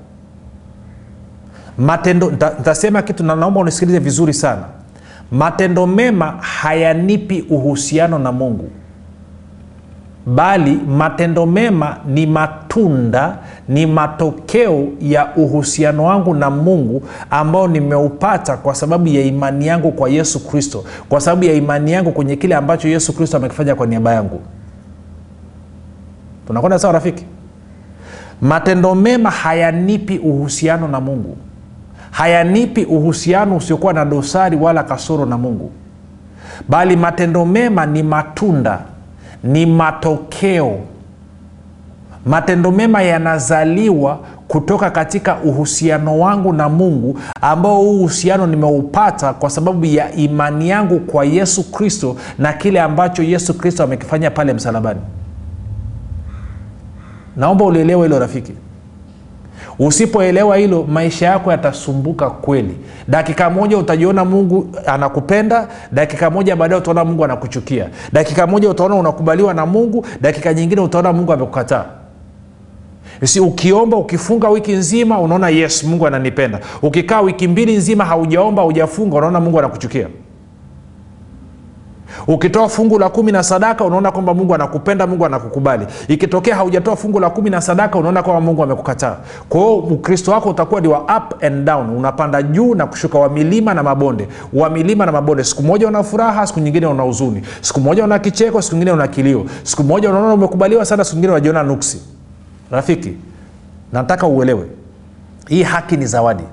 Matendo 1.78 2.30
nitasema 2.30 3.02
kitu 3.02 3.24
na 3.24 3.36
naomba 3.36 3.60
unisikilize 3.60 3.98
vizuri 3.98 4.34
sana 4.34 4.64
matendo 5.32 5.86
mema 5.86 6.26
hayanipi 6.40 7.44
uhusiano 7.50 8.18
na 8.18 8.32
mungu. 8.32 8.70
Bali 10.26 10.74
matendo 10.88 11.46
mema 11.46 11.96
ni 12.06 12.26
matunda 12.26 13.38
ni 13.68 13.86
matokeo 13.86 14.88
ya 15.00 15.34
uhusiano 15.36 16.04
wangu 16.04 16.34
na 16.34 16.50
mungu 16.50 17.02
ambao 17.30 17.68
nimeupata 17.68 18.56
kwa 18.56 18.74
sababu 18.74 19.08
ya 19.08 19.22
imani 19.22 19.66
yangu 19.66 19.92
kwa 19.92 20.08
yesu 20.10 20.46
kristo 20.46 20.84
kwa 21.08 21.20
sababu 21.20 21.44
ya 21.44 21.52
imani 21.52 21.92
yangu 21.92 22.12
kwenye 22.12 22.36
kile 22.36 22.54
ambacho 22.54 22.88
yesu 22.88 23.12
kristo 23.12 23.36
amekifanya 23.36 23.74
kwa 23.74 23.86
niaba 23.86 24.12
yangu. 24.14 24.40
Tunakwenda 26.46 26.78
sawa 26.78 26.92
rafiki? 26.94 27.24
Matendo 28.40 28.94
mema 28.94 29.30
hayanipi 29.30 30.18
uhusiano 30.18 30.88
na 30.88 31.00
mungu 31.00 31.36
hayanipi 32.14 32.84
uhusiano 32.84 33.56
usiokuwa 33.56 33.92
na 33.92 34.04
dosari 34.04 34.56
wala 34.56 34.82
kasoro 34.82 35.26
na 35.26 35.38
mungu. 35.38 35.70
Bali 36.68 36.96
matendo 36.96 37.44
mema 37.46 37.86
ni 37.86 38.02
matunda 38.02 38.78
ni 39.44 39.66
matokeo. 39.66 40.78
Matendo 42.26 42.70
mema 42.70 43.02
yanazaliwa 43.02 44.18
kutoka 44.48 44.90
katika 44.90 45.36
uhusiano 45.36 46.18
wangu 46.18 46.52
na 46.52 46.68
mungu 46.68 47.18
ambao 47.40 47.76
huu 47.76 47.98
uhusiano 47.98 48.46
nimeupata 48.46 49.32
kwa 49.32 49.50
sababu 49.50 49.84
ya 49.84 50.12
imani 50.12 50.68
yangu 50.68 51.00
kwa 51.00 51.24
yesu 51.24 51.72
kristo 51.72 52.16
na 52.38 52.52
kile 52.52 52.80
ambacho 52.80 53.22
yesu 53.22 53.54
kristo 53.58 53.82
amekifanya 53.84 54.30
pale 54.30 54.52
msalabani. 54.52 55.00
Naomba 57.36 57.64
ulielewa 57.64 58.02
hilo 58.04 58.18
rafiki 58.18 58.52
usipoelewa 59.78 60.56
hilo 60.56 60.82
maisha 60.88 61.26
yako 61.26 61.50
yatasumbuka 61.50 62.30
kweli. 62.30 62.76
Dakika 63.08 63.50
moja 63.50 63.78
utajiona 63.78 64.24
mungu 64.24 64.66
anakupenda 64.86 65.68
dakika 65.92 66.30
moja 66.30 66.56
baadaye 66.56 66.80
utaona 66.80 67.04
mungu 67.04 67.24
anakuchukia. 67.24 67.88
Dakika 68.12 68.46
moja 68.46 68.70
utaona 68.70 68.94
unakubaliwa 68.94 69.54
na 69.54 69.66
mungu 69.66 70.06
dakika 70.20 70.54
nyingine 70.54 70.80
utaona 70.80 71.12
mungu 71.12 71.32
amekukataa. 71.32 71.84
Si 73.24 73.40
ukiomba 73.40 73.96
ukifunga 73.96 74.48
wiki 74.48 74.72
nzima 74.72 75.18
unaona 75.20 75.48
yes 75.48 75.84
mungu 75.84 76.06
ananipenda. 76.06 76.60
Ukikaa 76.82 77.20
wiki 77.20 77.48
mbili 77.48 77.76
nzima 77.76 78.04
haujaomba 78.04 78.62
haujafunga 78.62 79.16
unaona 79.16 79.40
mungu 79.40 79.58
anakuchukia 79.58 80.06
ukitoa 82.26 82.68
fungu 82.68 82.98
la 82.98 83.08
kumi 83.08 83.32
na 83.32 83.42
sadaka 83.42 83.84
unaona 83.84 84.12
kwamba 84.12 84.34
mungu 84.34 84.54
anakupenda 84.54 85.06
mungu 85.06 85.26
anakukubali. 85.26 85.86
Ikitokea 86.08 86.56
haujatoa 86.56 86.96
fungu 86.96 87.20
la 87.20 87.30
kumi 87.30 87.50
na 87.50 87.60
sadaka 87.60 87.98
unaona 87.98 88.22
kwamba 88.22 88.40
mungu 88.40 88.62
amekukataa. 88.62 89.16
Kwahio 89.48 89.76
ukristo 89.76 90.30
wako 90.32 90.48
utakuwa 90.50 90.80
ni 90.80 90.88
wa 90.88 91.00
up 91.00 91.44
and 91.44 91.64
down. 91.64 91.90
Unapanda 91.90 92.42
juu 92.42 92.74
na 92.74 92.86
kushuka 92.86 93.18
wa 93.18 93.28
milima 93.28 93.74
na 93.74 93.82
mabonde. 93.82 94.28
Wa 94.52 94.70
milima 94.70 95.06
na 95.06 95.12
mabonde. 95.12 95.44
Siku 95.44 95.62
moja 95.62 95.88
una 95.88 96.02
furaha 96.02 96.46
siku 96.46 96.60
nyingine 96.60 96.86
una 96.86 97.02
huzuni. 97.02 97.42
Siku 97.60 97.80
moja 97.80 98.04
una 98.04 98.18
kicheko 98.18 98.62
siku 98.62 98.74
nyingine 98.76 98.92
una 98.92 99.08
kilio. 99.08 99.44
Siku 99.62 99.84
moja 99.84 100.10
unaona 100.10 100.34
umekubaliwa 100.34 100.84
sana 100.84 101.04
siku 101.04 101.14
nyingine 101.16 101.32
unajiona 101.32 101.62
nuksi. 101.62 102.02
Rafiki 102.70 103.12
nataka 103.92 104.26
uelewe. 104.26 104.66
Hii 105.48 105.62
haki 105.62 105.96
ni 105.96 106.06
zawadi. 106.06 106.44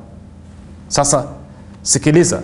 Sasa 0.88 1.24
sikiliza 1.82 2.39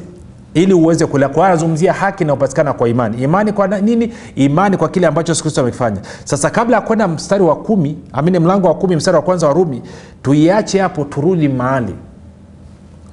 ili 0.62 0.74
uweze 0.74 1.06
kulea 1.06 1.30
kwa 1.30 1.48
anazungumzia 1.48 1.94
haki 1.94 2.24
inayopatikana 2.24 2.74
kwa 2.74 2.90
imani. 2.90 3.24
Imani 3.24 3.52
kwa 3.54 3.68
nini? 3.68 4.14
Imani 4.36 4.78
kwa 4.78 4.90
kile 4.90 5.08
ambacho 5.08 5.32
yesu 5.32 5.42
kristo 5.44 5.62
amekifanya. 5.62 5.98
Sasa 6.24 6.50
kabla 6.50 6.76
ya 6.76 6.82
kwenda 6.82 7.08
mstari 7.08 7.44
wa 7.44 7.56
kumi 7.56 7.98
amini 8.14 8.40
mlango 8.40 8.68
wa 8.68 8.76
kumi 8.76 8.96
mstari 8.96 9.16
wa 9.18 9.24
kwanza 9.24 9.48
wa 9.48 9.54
rumi 9.54 9.82
tuiache 10.22 10.80
hapo 10.80 11.04
turudi 11.04 11.48
mahali. 11.48 11.96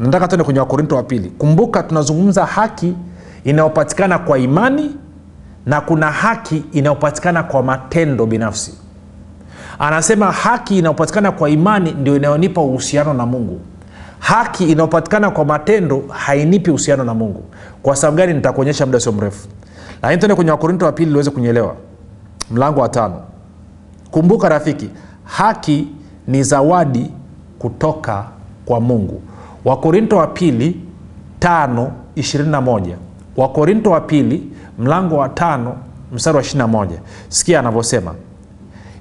Nataka 0.01 0.29
tuende 0.29 0.45
kwenye 0.45 0.61
wakorinto 0.61 0.97
wa 0.97 1.03
pili. 1.03 1.31
Kumbuka 1.39 1.83
tunazungumza 1.83 2.47
haki 2.47 2.95
inayopatikana 3.45 4.19
kwa 4.19 4.39
imani 4.39 4.97
na 5.67 5.81
kuna 5.81 6.11
haki 6.11 6.65
inayopatikana 6.73 7.43
kwa 7.43 7.63
matendo 7.63 8.27
binafsi. 8.27 8.75
Anasema 9.79 10.33
haki 10.33 10.79
inayopatikana 10.79 11.33
kwa 11.33 11.51
imani 11.51 11.93
ndio 11.93 12.17
inayonipa 12.17 12.61
uhusiano 12.61 13.15
na 13.15 13.27
mungu 13.27 13.61
haki 14.25 14.65
inayopatikana 14.73 15.31
kwa 15.31 15.45
matendo 15.45 16.05
hainipi 16.09 16.71
uhusiano 16.71 17.05
na 17.05 17.15
mungu. 17.15 17.45
Kwa 17.83 17.97
sababu 17.97 18.17
gani? 18.17 18.35
Nitakuonyesha 18.35 18.87
muda 18.87 19.01
sio 19.01 19.13
mrefu. 19.13 19.49
Lakini 20.03 20.19
tuende 20.21 20.35
kwenye 20.35 20.51
wakorinto 20.51 20.87
wa 20.87 20.93
pili 20.93 21.11
liweze 21.11 21.31
kunyelewa. 21.31 21.77
Mlango 22.51 22.81
wa 22.81 22.89
tano. 22.89 23.21
Kumbuka 24.11 24.49
rafiki 24.49 24.91
haki 25.25 25.89
ni 26.27 26.43
zawadi 26.43 27.11
kutoka 27.59 28.25
kwa 28.65 28.81
mungu. 28.81 29.23
Wakorinto 29.65 30.17
wa 30.17 30.27
pili 30.27 30.81
521 31.41 32.95
wakorinto 33.37 33.91
wa 33.91 34.01
pili 34.01 34.51
mlango 34.79 35.17
wa 35.17 35.29
tano 35.29 35.77
mstari 36.13 36.37
wa 36.37 36.43
21 36.43 36.89
sikia 37.29 37.59
anavyosema. 37.61 38.15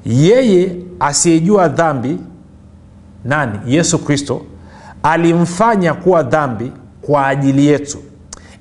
Yeye 0.05 0.75
asiyejua 0.99 1.67
dhambi 1.67 2.17
nani? 3.25 3.59
Yesu 3.65 3.99
kristo 3.99 4.41
alimfanya 5.03 5.93
kuwa 5.93 6.23
dhambi 6.23 6.71
kwa 7.01 7.27
ajili 7.27 7.67
yetu 7.67 7.97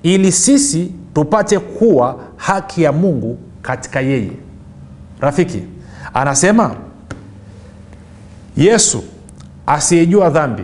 ili 0.02 0.32
sisi 0.32 0.92
tupate 1.14 1.58
kuwa 1.58 2.18
haki 2.36 2.82
ya 2.82 2.92
mungu 2.92 3.38
katika 3.62 4.00
yeye. 4.00 4.32
Rafiki 5.20 5.62
anasema 6.14 6.74
yesu 8.56 9.04
asiyejua 9.66 10.30
dhambi 10.30 10.62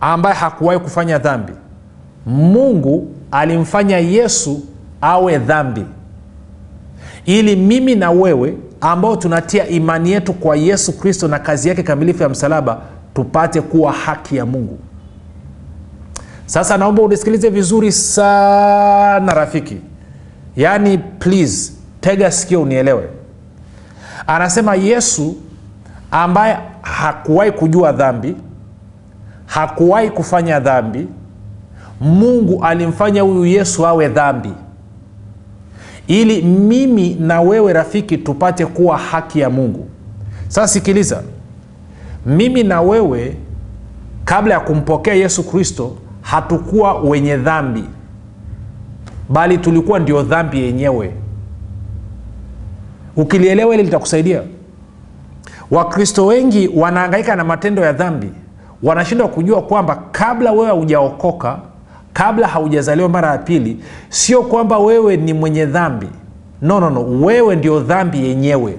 ambaye 0.00 0.34
hakuwahi 0.36 0.80
kufanya 0.80 1.18
dhambi 1.18 1.52
mungu 2.26 3.08
alimfanya 3.30 3.98
yesu 3.98 4.62
awe 5.00 5.38
dhambi 5.38 5.84
ili 7.26 7.56
mimi 7.56 7.94
na 7.94 8.10
wewe 8.10 8.54
ambao 8.80 9.16
tunatia 9.16 9.68
imani 9.68 10.10
yetu 10.10 10.32
kwa 10.32 10.56
yesu 10.56 10.98
kristo 10.98 11.28
na 11.28 11.38
kazi 11.38 11.68
yake 11.68 11.82
kamilifu 11.82 12.22
ya 12.22 12.28
msalaba 12.28 12.80
tupate 13.14 13.60
kuwa 13.60 13.92
haki 13.92 14.36
ya 14.36 14.46
mungu 14.46 14.78
sasa 16.46 16.76
naomba 16.78 17.02
unisikilize 17.02 17.48
vizuri 17.50 17.92
sana 17.92 19.34
rafiki. 19.34 19.76
Yaani 20.56 20.98
please 20.98 21.72
tega 22.00 22.30
sikio 22.30 22.62
unielewe. 22.62 23.08
Anasema 24.26 24.74
yesu 24.74 25.36
ambaye 26.10 26.58
hakuwahi 26.82 27.52
kujua 27.52 27.92
dhambi 27.92 28.36
hakuwahi 29.46 30.10
kufanya 30.10 30.60
dhambi 30.60 31.08
mungu 32.00 32.64
alimfanya 32.64 33.22
huyu 33.22 33.46
yesu 33.46 33.86
awe 33.86 34.08
dhambi. 34.08 34.52
Ili 36.06 36.42
mimi 36.42 37.14
na 37.14 37.40
wewe 37.40 37.72
rafiki 37.72 38.18
tupate 38.18 38.66
kuwa 38.66 38.98
haki 38.98 39.40
ya 39.40 39.50
mungu. 39.50 39.88
Sasa 40.48 40.68
sikiliza. 40.68 41.22
Mimi 42.26 42.62
na 42.62 42.80
wewe 42.80 43.36
kabla 44.24 44.54
ya 44.54 44.60
kumpokea 44.60 45.14
yesu 45.14 45.42
kristo 45.44 45.96
hatukuwa 46.30 46.94
wenye 47.00 47.36
dhambi 47.36 47.84
bali 49.28 49.58
tulikuwa 49.58 49.98
ndio 49.98 50.22
dhambi 50.22 50.60
yenyewe. 50.62 51.12
Ukilielewa 53.16 53.72
hili 53.74 53.84
litakusaidia. 53.84 54.42
Wakristo 55.70 56.26
wengi 56.26 56.70
wanaangaika 56.76 57.36
na 57.36 57.44
matendo 57.44 57.82
ya 57.82 57.92
dhambi 57.92 58.30
wanashindwa 58.82 59.28
kujua 59.28 59.62
kwamba 59.62 60.02
kabla 60.12 60.52
wewe 60.52 60.66
haujaokoka 60.66 61.58
kabla 62.12 62.48
haujazaliwa 62.48 63.08
mara 63.08 63.30
ya 63.32 63.38
pili 63.38 63.80
sio 64.08 64.42
kwamba 64.42 64.78
wewe 64.78 65.16
ni 65.16 65.32
mwenye 65.32 65.66
dhambi. 65.66 66.08
No, 66.62 66.80
no, 66.80 66.90
no. 66.90 67.02
wewe 67.26 67.56
ndio 67.56 67.80
dhambi 67.80 68.24
yenyewe. 68.24 68.78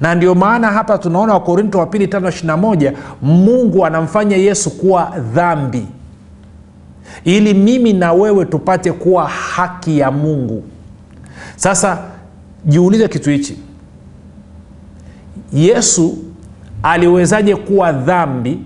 Na 0.00 0.14
ndio 0.14 0.34
maana 0.34 0.70
hapa 0.70 0.98
tunaona 0.98 1.34
wakorinto 1.34 1.78
wa 1.78 1.86
pili 1.86 2.06
521 2.06 2.92
mungu 3.22 3.86
anamfanya 3.86 4.36
yesu 4.36 4.70
kuwa 4.70 5.12
dhambi 5.34 5.86
ili 7.24 7.54
mimi 7.54 7.92
na 7.92 8.12
wewe 8.12 8.44
tupate 8.44 8.92
kuwa 8.92 9.28
haki 9.28 9.98
ya 9.98 10.10
mungu. 10.10 10.62
Sasa 11.56 11.98
jiulize 12.64 13.08
kitu 13.08 13.30
hichi. 13.30 13.58
Yesu 15.52 16.18
aliwezaje 16.82 17.56
kuwa 17.56 17.92
dhambi 17.92 18.58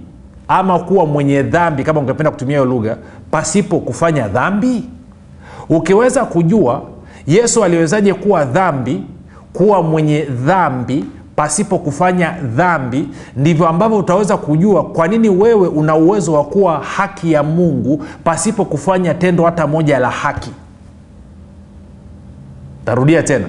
ama 0.49 0.79
kuwa 0.79 1.07
mwenye 1.07 1.43
dhambi 1.43 1.85
kama 1.85 2.01
ungependa 2.01 2.31
kutumia 2.31 2.57
hiyo 2.57 2.65
lugha 2.65 2.97
pasipo 3.31 3.79
kufanya 3.81 4.29
dhambi? 4.29 4.85
Ukiweza 5.69 6.25
kujua 6.25 6.83
yesu 7.27 7.65
aliwezaje 7.65 8.15
kuwa 8.15 8.45
dhambi 8.45 9.03
kuwa 9.53 9.83
mwenye 9.83 10.23
dhambi 10.25 11.05
pasipo 11.37 11.79
kufanya 11.79 12.31
dhambi 12.57 13.09
ndivyo 13.37 13.69
ambavyo 13.69 13.99
utaweza 13.99 14.37
kujua 14.37 14.85
kwa 14.85 15.09
nini 15.09 15.29
wewe 15.29 15.69
una 15.69 15.95
uwezo 15.97 16.33
wa 16.33 16.45
kuwa 16.45 16.79
haki 16.79 17.33
ya 17.33 17.43
mungu 17.43 18.05
pasipo 18.25 18.65
kufanya 18.65 19.15
tendo 19.15 19.45
hata 19.45 19.67
moja 19.67 19.99
la 19.99 20.11
haki. 20.11 20.51
Tarudia 22.85 23.23
tena. 23.23 23.47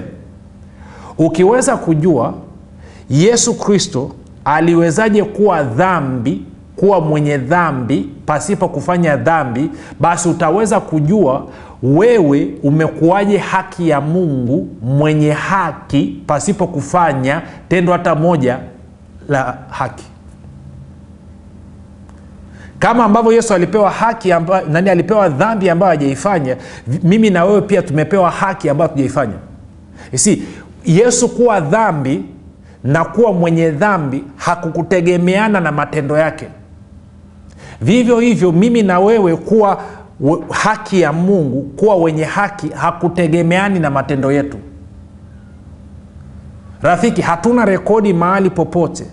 Ukiweza 1.18 1.76
kujua 1.76 2.34
yesu 3.10 3.54
kristo 3.58 4.10
aliwezaje 4.44 5.24
kuwa 5.24 5.62
dhambi 5.62 6.42
kuwa 6.76 7.00
mwenye 7.00 7.38
dhambi 7.38 8.10
pasipo 8.26 8.68
kufanya 8.68 9.16
dhambi 9.16 9.70
basi 10.00 10.28
utaweza 10.28 10.80
kujua 10.80 11.46
wewe 11.82 12.48
umekuwaje 12.62 13.38
haki 13.38 13.88
ya 13.88 14.00
mungu 14.00 14.68
mwenye 14.82 15.32
haki 15.32 16.22
pasipo 16.26 16.66
kufanya 16.66 17.42
tendo 17.68 17.92
hata 17.92 18.14
moja 18.14 18.58
la 19.28 19.58
haki. 19.70 20.04
Kama 22.78 23.04
ambavyo 23.04 23.32
yesu 23.32 23.54
alipewa 23.54 23.90
haki 23.90 24.32
amba, 24.32 24.62
nani 24.62 24.90
alipewa 24.90 25.28
dhambi 25.28 25.70
ambayo 25.70 25.90
hajaifanya 25.90 26.56
mimi 27.02 27.30
na 27.30 27.44
wewe 27.44 27.60
pia 27.60 27.82
tumepewa 27.82 28.30
haki 28.30 28.68
ambayo 28.68 28.88
hatujaifanya. 28.90 29.34
Si 30.14 30.42
yesu 30.84 31.28
kuwa 31.28 31.60
dhambi 31.60 32.24
na 32.84 33.04
kuwa 33.04 33.32
mwenye 33.32 33.70
dhambi 33.70 34.24
hakukutegemeana 34.36 35.60
na 35.60 35.72
matendo 35.72 36.18
yake 36.18 36.46
vivyo 37.84 38.20
hivyo 38.20 38.52
mimi 38.52 38.82
na 38.82 39.00
wewe 39.00 39.36
kuwa 39.36 39.82
haki 40.50 41.00
ya 41.00 41.12
mungu 41.12 41.62
kuwa 41.62 41.96
wenye 41.96 42.24
haki 42.24 42.68
hakutegemeani 42.68 43.78
na 43.80 43.90
matendo 43.90 44.32
yetu. 44.32 44.58
Rafiki 46.82 47.22
hatuna 47.22 47.64
rekodi 47.64 48.12
mahali 48.12 48.50
popote 48.50 49.06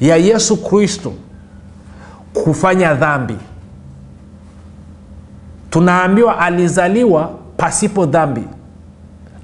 ya 0.00 0.16
yesu 0.16 0.56
kristo 0.56 1.12
kufanya 2.34 2.94
dhambi. 2.94 3.36
Tunaambiwa 5.70 6.38
alizaliwa 6.38 7.30
pasipo 7.56 8.06
dhambi. 8.06 8.44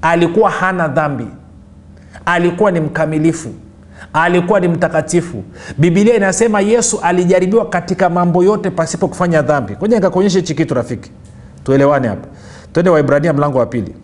Alikuwa 0.01 0.49
hana 0.49 0.87
dhambi. 0.87 1.27
Alikuwa 2.25 2.71
ni 2.71 2.79
mkamilifu 2.79 3.49
alikuwa 4.13 4.59
ni 4.59 4.67
mtakatifu. 4.67 5.43
Bibilia 5.77 6.15
inasema 6.15 6.61
yesu 6.61 6.99
alijaribiwa 6.99 7.69
katika 7.69 8.09
mambo 8.09 8.43
yote 8.43 8.69
pasipo 8.69 9.07
kufanya 9.07 9.41
dhambi. 9.41 9.75
Kwenye 9.75 9.95
nikakuonyesha 9.95 10.39
hichi 10.39 10.55
kitu 10.55 10.73
rafiki. 10.73 11.11
Tuelewane 11.63 12.07
hapa. 12.07 12.27
Twende 12.73 12.89
waibrania 12.89 13.33
mlango 13.33 13.57
wa 13.59 13.65
pili. 13.65 13.95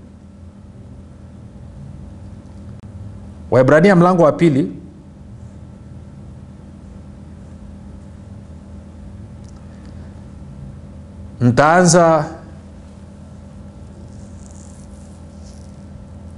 Waibrania 3.51 3.95
mlango 3.95 4.23
wa 4.23 4.31
pili. 4.31 4.71
Ntaanza 11.41 12.25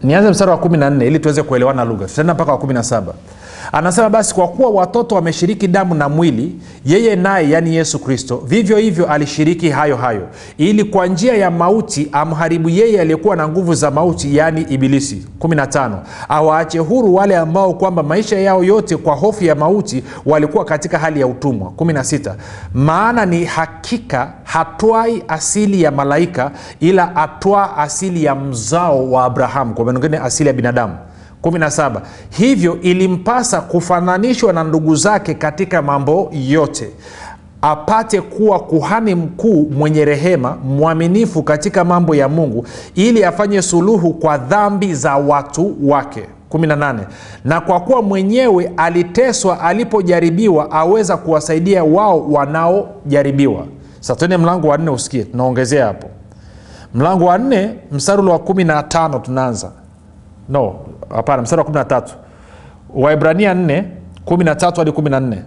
nianze 0.04 0.30
mstari 0.30 0.52
wa 0.52 0.58
kumi 0.58 0.78
na 0.78 0.90
nne 0.90 1.08
ili 1.08 1.20
tuweze 1.20 1.44
kuelewana 1.44 1.86
lugha. 1.86 2.06
Tutaenda 2.06 2.34
mpaka 2.34 2.52
wa 2.52 2.58
kumi 2.58 2.74
na 2.74 2.84
saba 2.84 3.14
anasema 3.72 4.10
basi 4.10 4.36
kwa 4.36 4.48
kuwa 4.48 4.70
watoto 4.70 5.16
wameshiriki 5.16 5.68
damu 5.68 5.96
na 5.96 6.10
mwili 6.10 6.56
yeye 6.86 7.16
naye 7.16 7.50
yaani 7.50 7.76
yesu 7.76 8.00
kristo 8.00 8.42
vivyo 8.46 8.78
hivyo 8.78 9.08
alishiriki 9.10 9.70
hayo 9.70 9.96
hayo 9.96 10.28
ili 10.58 10.84
kwa 10.84 11.08
njia 11.08 11.34
ya 11.34 11.52
mauti 11.52 12.10
amharibu 12.12 12.70
yeye 12.70 13.02
aliyekuwa 13.02 13.36
na 13.36 13.48
nguvu 13.48 13.74
za 13.74 13.92
mauti 13.92 14.38
yaani 14.38 14.62
ibilisi. 14.62 15.26
15 15.40 15.92
awaache 16.30 16.80
huru 16.80 17.16
wale 17.16 17.38
ambao 17.38 17.74
kwamba 17.74 18.04
maisha 18.04 18.40
yao 18.40 18.64
yote 18.64 18.98
kwa 18.98 19.16
hofu 19.16 19.44
ya 19.44 19.56
mauti 19.56 20.04
walikuwa 20.26 20.66
katika 20.66 21.00
hali 21.00 21.20
ya 21.20 21.28
utumwa. 21.28 21.72
16 21.78 22.34
maana 22.74 23.26
ni 23.26 23.46
hakika 23.46 24.34
hatwai 24.44 25.24
asili 25.28 25.82
ya 25.82 25.92
malaika 25.92 26.52
ila 26.80 27.16
atwaa 27.16 27.78
asili 27.78 28.24
ya 28.24 28.36
mzao 28.36 29.12
wa 29.12 29.26
abrahamu. 29.26 29.74
Kwa 29.74 29.86
mengine 29.86 30.18
asili 30.18 30.48
ya 30.48 30.54
binadamu 30.54 30.96
17 31.44 32.02
hivyo 32.30 32.82
ilimpasa 32.82 33.62
kufananishwa 33.62 34.54
na 34.54 34.64
ndugu 34.64 34.96
zake 34.96 35.34
katika 35.34 35.82
mambo 35.82 36.30
yote 36.34 36.90
apate 37.62 38.22
kuwa 38.22 38.60
kuhani 38.60 39.16
mkuu 39.16 39.70
mwenye 39.78 40.06
rehema 40.06 40.58
mwaminifu 40.64 41.44
katika 41.44 41.84
mambo 41.86 42.16
ya 42.16 42.30
mungu 42.30 42.66
ili 42.96 43.24
afanye 43.24 43.62
suluhu 43.62 44.14
kwa 44.14 44.38
dhambi 44.38 44.94
za 44.96 45.16
watu 45.16 45.76
wake. 45.90 46.24
18 46.52 46.96
na 47.46 47.62
kwa 47.62 47.80
kuwa 47.80 48.02
mwenyewe 48.02 48.72
aliteswa 48.78 49.62
alipojaribiwa 49.62 50.72
aweza 50.72 51.18
kuwasaidia 51.18 51.84
wao 51.84 52.32
wanaojaribiwa. 52.32 53.66
Sa 54.00 54.16
tuende 54.16 54.38
mlango 54.38 54.68
wa 54.68 54.78
nne 54.78 54.90
usikie 54.92 55.24
tunaongezea 55.24 55.86
hapo. 55.86 56.08
Mlango 56.94 57.26
wa 57.26 57.38
nne 57.38 57.76
mstari 57.92 58.22
ule 58.22 58.32
wa 58.32 58.40
kumi 58.40 58.64
na 58.64 58.84
tano 58.84 59.20
tunaanza. 59.20 59.72
No 60.50 60.76
hapana 61.10 61.42
mstari 61.42 61.60
wa 61.60 61.64
kumi 61.66 61.78
na 61.78 61.86
tatu. 61.86 62.14
Waibrania 62.96 63.54
nne 63.54 63.86
kumi 64.26 64.44
na 64.44 64.56
tatu 64.56 64.80
hadi 64.82 64.92
kumi 64.92 65.10
na 65.10 65.20
nne 65.20 65.44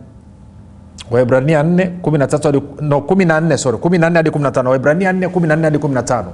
waibrania 1.10 1.62
4 1.62 1.90
13 2.02 2.60
no 2.80 2.98
14 2.98 3.56
sorry 3.56 3.78
14 3.78 4.14
hadi 4.16 4.30
15 4.30 4.66
waibrania 4.69 5.12
4 5.12 5.28
14 5.28 5.62
hadi 5.64 5.78
15 5.78 6.25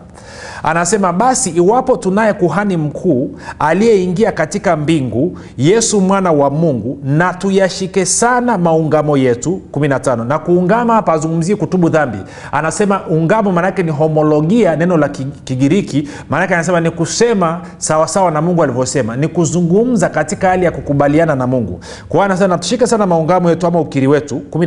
anasema 0.62 1.12
basi 1.12 1.50
iwapo 1.50 1.96
tunaye 1.96 2.32
kuhani 2.32 2.76
mkuu 2.76 3.30
aliyeingia 3.58 4.32
katika 4.32 4.76
mbingu 4.76 5.38
yesu 5.58 6.00
mwana 6.00 6.32
wa 6.32 6.50
mungu 6.50 6.98
na 7.04 7.34
tuyashike 7.34 8.06
sana 8.06 8.58
maungamo 8.58 9.16
yetu 9.16 9.60
15 9.72 10.24
na 10.24 10.38
kuungama 10.38 10.94
hapa 10.94 11.12
azungumzie 11.12 11.56
kutubu 11.56 11.88
dhambi. 11.88 12.18
Anasema 12.52 13.06
ungamo 13.06 13.52
maanake 13.52 13.82
ni 13.82 13.90
homologia 13.90 14.76
neno 14.76 14.96
la 14.96 15.08
kigiriki. 15.44 16.08
Maanake 16.30 16.54
anasema 16.54 16.80
ni 16.80 16.90
kusema 16.90 17.60
sawasawa 17.78 18.30
na 18.30 18.42
mungu 18.42 18.62
alivyosema. 18.62 19.16
Ni 19.16 19.28
kuzungumza 19.28 20.08
katika 20.08 20.48
hali 20.48 20.64
ya 20.64 20.70
kukubaliana 20.70 21.34
na 21.34 21.46
mungu. 21.46 21.80
Kwa 22.08 22.24
anasema 22.24 22.48
natushike 22.48 22.86
sana 22.86 23.06
maungamo 23.06 23.50
yetu 23.50 23.66
ama 23.66 23.80
ukiri 23.80 24.06
wetu 24.06 24.42
15 24.50 24.61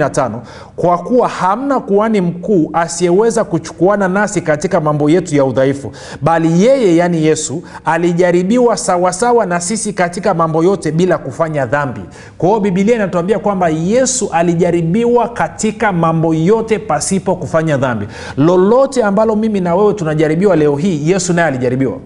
kwa 0.75 0.97
kuwa 0.97 1.27
hamna 1.27 1.79
kuhani 1.79 2.21
mkuu 2.21 2.69
asiyeweza 2.73 3.43
kuchukuana 3.43 4.08
nasi 4.08 4.41
katika 4.41 4.81
mambo 4.81 5.10
yetu 5.10 5.36
ya 5.36 5.45
udhaifu 5.45 5.91
bali 6.21 6.63
yeye 6.65 6.95
yani 6.95 7.25
yesu 7.25 7.63
alijaribiwa 7.86 8.77
sawasawa 8.77 9.45
na 9.45 9.62
sisi 9.62 9.93
katika 9.93 10.34
mambo 10.34 10.63
yote 10.63 10.91
bila 10.91 11.17
kufanya 11.17 11.65
dhambi. 11.65 12.01
Kwa 12.38 12.49
hiyo 12.49 12.60
bibilia 12.62 12.95
inatuambia 12.95 13.39
kwamba 13.39 13.69
yesu 13.69 14.29
alijaribiwa 14.31 15.29
katika 15.29 15.91
mambo 15.91 16.34
yote 16.34 16.79
pasipo 16.79 17.36
kufanya 17.36 17.77
dhambi. 17.77 18.08
Lolote 18.38 19.03
ambalo 19.03 19.36
mimi 19.36 19.60
na 19.62 19.75
wewe 19.75 19.93
tunajaribiwa 19.93 20.55
leo 20.55 20.75
hii 20.75 21.10
yesu 21.12 21.34
naye 21.34 21.47
alijaribiwa 21.47 21.97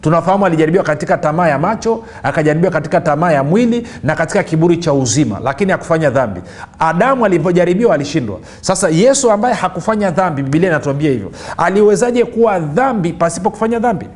tunafahamu 0.00 0.46
alijaribiwa 0.46 0.84
katika 0.84 1.18
tamaa 1.18 1.48
ya 1.48 1.58
macho 1.58 2.04
akajaribiwa 2.22 2.72
katika 2.72 3.00
tamaa 3.00 3.32
ya 3.32 3.44
mwili 3.44 3.86
na 4.02 4.14
katika 4.14 4.42
kiburi 4.42 4.76
cha 4.76 4.92
uzima 4.92 5.40
lakini 5.44 5.72
hakufanya 5.72 6.10
dhambi. 6.10 6.40
Adamu 6.78 7.24
alivyojaribiwa 7.26 7.94
alishindwa. 7.94 8.38
Sasa 8.60 8.88
yesu 8.88 9.30
ambaye 9.30 9.54
hakufanya 9.54 10.10
dhambi 10.10 10.42
bibilia 10.42 10.68
inatuambia 10.68 11.10
hivyo. 11.10 11.30
Aliwezaje 11.56 12.24
kuwa 12.24 12.58
dhambi 12.58 13.12
pasipo 13.12 13.50
kufanya 13.50 13.78
dhambi? 13.78 14.06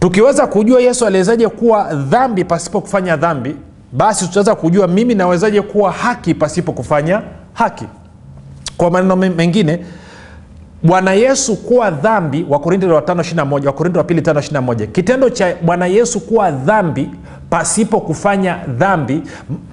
Tukiweza 0.00 0.46
kujua 0.46 0.80
yesu 0.80 1.06
aliwezaje 1.06 1.48
kuwa 1.48 1.94
dhambi 1.94 2.44
pasipo 2.44 2.80
kufanya 2.80 3.16
dhambi 3.16 3.56
basi 3.92 4.26
tutaweza 4.26 4.54
kujua 4.54 4.86
mimi 4.88 5.14
nawezaje 5.14 5.62
kuwa 5.62 5.92
haki 5.92 6.34
pasipo 6.34 6.72
kufanya 6.72 7.22
haki. 7.52 7.84
Kwa 8.76 8.90
maneno 8.90 9.16
mengine 9.16 9.84
bwana 10.82 11.12
yesu 11.12 11.56
kuwa 11.56 11.90
dhambi 11.90 12.46
wakorinto 12.48 12.94
wa 12.94 13.00
5 13.00 13.66
wakorinto 13.66 13.98
wa 13.98 14.04
pili 14.04 14.20
5 14.20 14.86
kitendo 14.86 15.30
cha 15.30 15.54
bwana 15.62 15.86
yesu 15.86 16.20
kuwa 16.20 16.50
dhambi 16.50 17.10
pasipo 17.50 18.00
kufanya 18.00 18.58
dhambi 18.68 19.22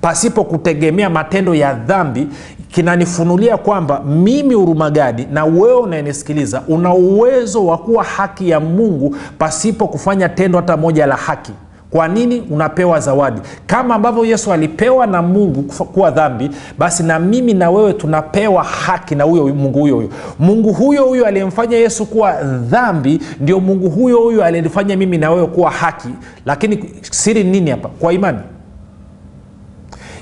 pasipo 0.01 0.43
kutegemea 0.43 1.09
matendo 1.09 1.55
ya 1.55 1.73
dhambi 1.73 2.27
kinanifunulia 2.71 3.57
kwamba 3.57 3.99
mimi 4.03 4.55
urumagadi 4.55 5.27
na 5.31 5.45
wewe 5.45 5.73
unayenisikiliza 5.73 6.63
una 6.67 6.93
uwezo 6.93 7.65
wa 7.65 7.77
kuwa 7.77 8.03
haki 8.03 8.49
ya 8.49 8.59
mungu 8.59 9.15
pasipo 9.37 9.87
kufanya 9.87 10.29
tendo 10.29 10.57
hata 10.57 10.77
moja 10.77 11.05
la 11.05 11.15
haki 11.15 11.51
kwa 11.91 12.07
nini 12.07 12.41
unapewa 12.49 12.99
zawadi? 12.99 13.41
Kama 13.67 13.95
ambavyo 13.95 14.25
yesu 14.25 14.53
alipewa 14.53 15.07
na 15.07 15.21
mungu 15.21 15.63
kuwa 15.63 16.11
dhambi 16.11 16.49
basi 16.77 17.03
na 17.03 17.19
mimi 17.19 17.53
na 17.53 17.69
wewe 17.71 17.93
tunapewa 17.93 18.63
haki 18.63 19.15
na 19.15 19.23
huyo 19.23 19.47
mungu 19.55 19.79
huyo 19.79 19.95
huyo. 19.95 20.09
Mungu 20.39 20.73
huyo 20.73 21.03
huyo 21.05 21.25
aliyemfanya 21.25 21.77
yesu 21.77 22.05
kuwa 22.05 22.43
dhambi 22.43 23.19
ndio 23.39 23.59
mungu 23.59 23.89
huyo 23.89 24.17
huyo 24.17 24.43
aliyefanya 24.45 24.97
mimi 24.97 25.17
na 25.17 25.31
wewe 25.31 25.47
kuwa 25.47 25.71
haki. 25.71 26.09
Lakini 26.45 26.85
siri 27.01 27.43
ni 27.43 27.49
nini 27.51 27.71
hapa? 27.71 27.89
Kwa 27.89 28.13
imani. 28.13 28.39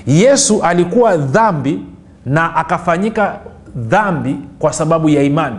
Yesu 0.06 0.62
alikuwa 0.62 1.16
dhambi 1.16 1.82
na 2.26 2.56
akafanyika 2.56 3.38
dhambi 3.76 4.36
kwa 4.58 4.72
sababu 4.72 5.08
ya 5.08 5.22
imani 5.22 5.56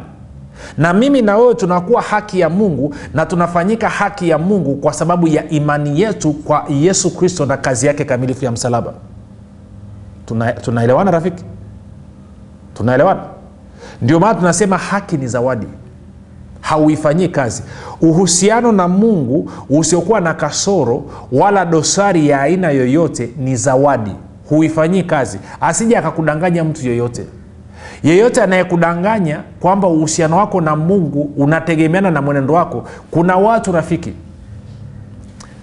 na 0.77 0.93
mimi 0.93 1.21
na 1.21 1.37
wewe 1.37 1.55
tunakuwa 1.55 2.01
haki 2.01 2.39
ya 2.39 2.49
mungu 2.49 2.95
na 3.13 3.25
tunafanyika 3.25 3.89
haki 3.89 4.29
ya 4.29 4.37
mungu 4.37 4.75
kwa 4.75 4.93
sababu 4.93 5.27
ya 5.27 5.49
imani 5.49 6.01
yetu 6.01 6.33
kwa 6.33 6.65
yesu 6.69 7.15
kristo 7.17 7.45
na 7.45 7.57
kazi 7.57 7.87
yake 7.87 8.05
kamilifu 8.05 8.45
ya 8.45 8.51
msalaba. 8.51 8.93
Tuna- 10.25 10.53
tunaelewana 10.53 11.11
rafiki? 11.11 11.43
Tunaelewana? 12.73 13.21
Ndio 14.01 14.19
maana 14.19 14.35
tunasema 14.35 14.77
haki 14.77 15.17
ni 15.17 15.27
zawadi. 15.27 15.67
Hauifanyii 16.61 17.27
kazi. 17.27 17.63
Uhusiano 18.01 18.71
na 18.71 18.87
mungu 18.87 19.51
usiokuwa 19.69 20.21
na 20.21 20.33
kasoro 20.33 21.03
wala 21.31 21.65
dosari 21.65 22.29
ya 22.29 22.41
aina 22.41 22.69
yoyote 22.71 23.29
ni 23.37 23.55
zawadi. 23.55 24.11
Huifanyii 24.49 25.03
kazi. 25.03 25.39
Asije 25.61 25.97
akakudanganya 25.97 26.63
mtu 26.63 26.87
yoyote 26.87 27.25
yeyote 28.03 28.41
anayekudanganya 28.43 29.39
kwamba 29.59 29.87
uhusiano 29.87 30.37
wako 30.37 30.61
na 30.61 30.75
mungu 30.75 31.31
unategemeana 31.37 32.11
na 32.11 32.21
mwenendo 32.21 32.53
wako 32.53 32.83
kuna 33.11 33.35
watu 33.35 33.71
rafiki. 33.71 34.13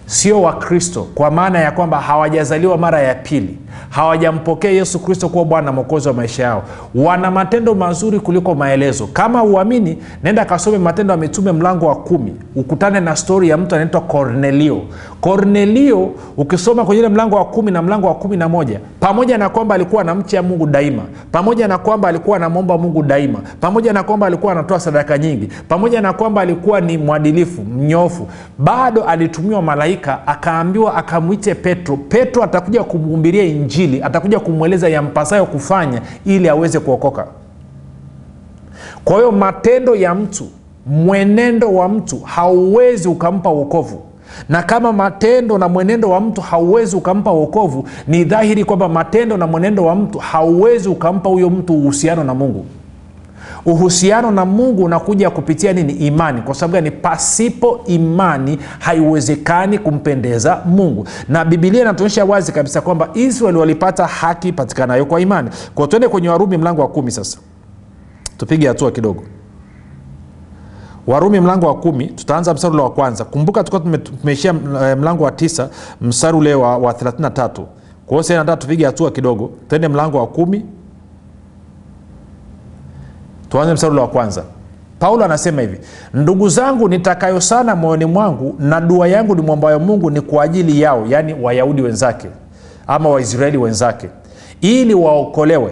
Sio 0.07 0.43
wakristo 0.43 1.03
kwa 1.15 1.31
maana 1.31 1.59
ya 1.59 1.71
kwamba 1.71 2.01
hawajazaliwa 2.01 2.79
mara 2.79 3.01
ya 3.03 3.15
pili 3.15 3.59
hawajampokea 3.89 4.71
yesu 4.71 4.99
kristo 4.99 5.29
kuwa 5.29 5.45
bwana 5.45 5.73
mwokozi 5.73 6.09
wa 6.09 6.15
maisha 6.15 6.43
yao. 6.43 6.63
Wana 6.95 7.31
matendo 7.31 7.75
mazuri 7.75 8.21
kuliko 8.21 8.55
maelezo. 8.55 9.07
Kama 9.13 9.43
uamini 9.45 9.99
nenda 10.25 10.45
kasome 10.45 10.79
matendo 10.79 11.13
ya 11.13 11.19
mitume 11.19 11.53
mlango 11.53 11.87
wa 11.87 11.95
kumi. 11.97 12.35
Ukutane 12.57 13.01
na 13.01 13.17
stori 13.17 13.49
ya 13.49 13.57
mtu 13.57 13.75
anaitwa 13.75 14.01
kornelio 14.01 14.83
kornelio 15.21 16.11
ukisoma 16.37 16.85
kwenye 16.85 17.01
ile 17.01 17.09
mlango 17.09 17.37
wa 17.37 17.45
kumi 17.45 17.71
na 17.71 17.83
mlango 17.83 18.07
wa 18.07 18.15
kumi 18.15 18.37
na 18.37 18.49
moja 18.49 18.81
pamoja 19.01 19.39
na 19.39 19.49
kwamba 19.49 19.75
alikuwa 19.75 20.05
na 20.05 20.15
mcha 20.15 20.43
mungu 20.43 20.67
daima 20.67 21.03
pamoja 21.33 21.69
na 21.69 21.79
kwamba 21.79 22.09
alikuwa 22.09 22.37
anamwomba 22.37 22.79
mungu 22.79 23.03
daima 23.03 23.39
pamoja 23.61 23.93
na 23.93 24.03
kwamba 24.03 24.27
alikuwa 24.27 24.53
anatoa 24.53 24.81
sadaka 24.81 25.19
nyingi 25.19 25.49
pamoja 25.69 26.01
na 26.01 26.13
kwamba 26.13 26.41
alikuwa 26.43 26.81
ni 26.81 26.99
mwadilifu 26.99 27.63
mnyofu 27.63 28.27
bado 28.59 29.05
alitumiwa 29.05 29.63
malaika 29.63 30.27
akaambiwa 30.27 30.95
akamwite 30.95 31.55
petro. 31.55 31.97
Petro 31.97 32.43
atakuja 32.43 32.85
kumhubiria 32.85 33.45
injili 33.67 34.03
atakuja 34.03 34.41
kumweleza 34.41 34.89
yampasayo 34.89 35.47
kufanya 35.47 36.01
ili 36.27 36.49
aweze 36.49 36.81
kuokoka. 36.81 37.27
Kwa 39.05 39.17
hiyo 39.17 39.33
matendo 39.33 39.97
ya 39.97 40.15
mtu 40.15 40.45
mwenendo 40.87 41.75
wa 41.75 41.89
mtu 41.89 42.21
hauwezi 42.21 43.09
ukampa 43.09 43.51
uokovu 43.51 44.03
na 44.49 44.63
kama 44.63 44.93
matendo 44.93 45.59
na 45.59 45.69
mwenendo 45.69 46.11
wa 46.11 46.21
mtu 46.21 46.41
hauwezi 46.41 46.97
ukampa 46.97 47.33
uokovu 47.33 47.89
ni 48.09 48.25
dhahiri 48.25 48.65
kwamba 48.65 48.89
matendo 48.89 49.37
na 49.37 49.47
mwenendo 49.47 49.85
wa 49.85 49.95
mtu 49.95 50.19
hauwezi 50.19 50.89
ukampa 50.89 51.31
huyo 51.31 51.51
mtu 51.51 51.75
uhusiano 51.75 52.25
na 52.25 52.35
mungu 52.35 52.67
uhusiano 53.67 54.31
na 54.31 54.45
mungu 54.45 54.85
unakuja 54.85 55.31
kupitia 55.31 55.73
nini? 55.73 55.93
Imani. 55.93 56.43
Kwa 56.43 56.55
sababu 56.55 56.73
gani? 56.73 56.91
Pasipo 56.91 57.81
imani 57.87 58.59
haiwezekani 58.79 59.79
kumpendeza 59.79 60.63
mungu. 60.65 61.07
Na 61.29 61.45
bibilia 61.45 61.81
inatuonyesha 61.83 62.25
wazi 62.25 62.53
kabisa 62.53 62.81
kwamba 62.81 63.09
israeli 63.15 63.59
walipata 63.59 64.07
haki 64.07 64.53
patikanayo 64.53 65.07
kwa 65.07 65.21
imani. 65.21 65.51
Kwa 65.75 65.87
tuende 65.89 66.09
kwenye 66.09 66.29
warumi 66.29 66.57
mlango 66.57 66.83
wa 66.83 66.89
kumi 66.89 67.11
sasa. 67.11 67.39
Tupige 68.37 68.69
hatua 68.69 68.91
kidogo. 68.91 69.23
Warumi 71.07 71.41
mlango 71.41 71.67
wa 71.67 71.75
kumi 71.75 72.07
tutaanza 72.07 72.55
mstari 72.55 72.75
ule 72.75 72.83
wa 72.83 72.91
kwanza. 72.91 73.25
Kumbuka 73.25 73.65
tukuwa 73.65 73.99
tumeishia 73.99 74.53
mlango 74.99 75.25
wa 75.25 75.31
tisa 75.31 75.69
mstari 76.01 76.37
ule 76.37 76.55
wa, 76.55 76.77
wa 76.79 76.93
33 76.93 77.65
kwa 78.07 78.23
hiyo 78.23 78.57
tupige 78.57 78.87
hatua 78.87 79.11
kidogo. 79.11 79.51
Twende 79.69 79.89
mlango 79.89 80.19
wa 80.19 80.27
kumi 80.27 80.65
tuanze 83.57 83.75
mstari 83.75 83.97
wa 83.97 84.09
kwanza. 84.09 84.43
Paulo 84.99 85.25
anasema 85.25 85.61
hivi 85.63 85.79
ndugu 86.15 86.49
zangu 86.49 86.89
nitakayo 86.89 87.41
sana 87.41 87.77
moyoni 87.77 88.05
mwangu 88.05 88.55
na 88.59 88.81
dua 88.81 89.09
yangu 89.09 89.35
ni 89.35 89.43
mwambayo 89.43 89.79
mungu 89.79 90.11
ni 90.11 90.21
kwa 90.21 90.45
ajili 90.45 90.81
yao 90.81 91.07
yaani 91.09 91.35
wayahudi 91.43 91.83
wenzake 91.83 92.29
ama 92.87 93.09
waisraeli 93.09 93.57
wenzake 93.59 94.09
ili 94.61 94.95
waokolewe. 94.95 95.71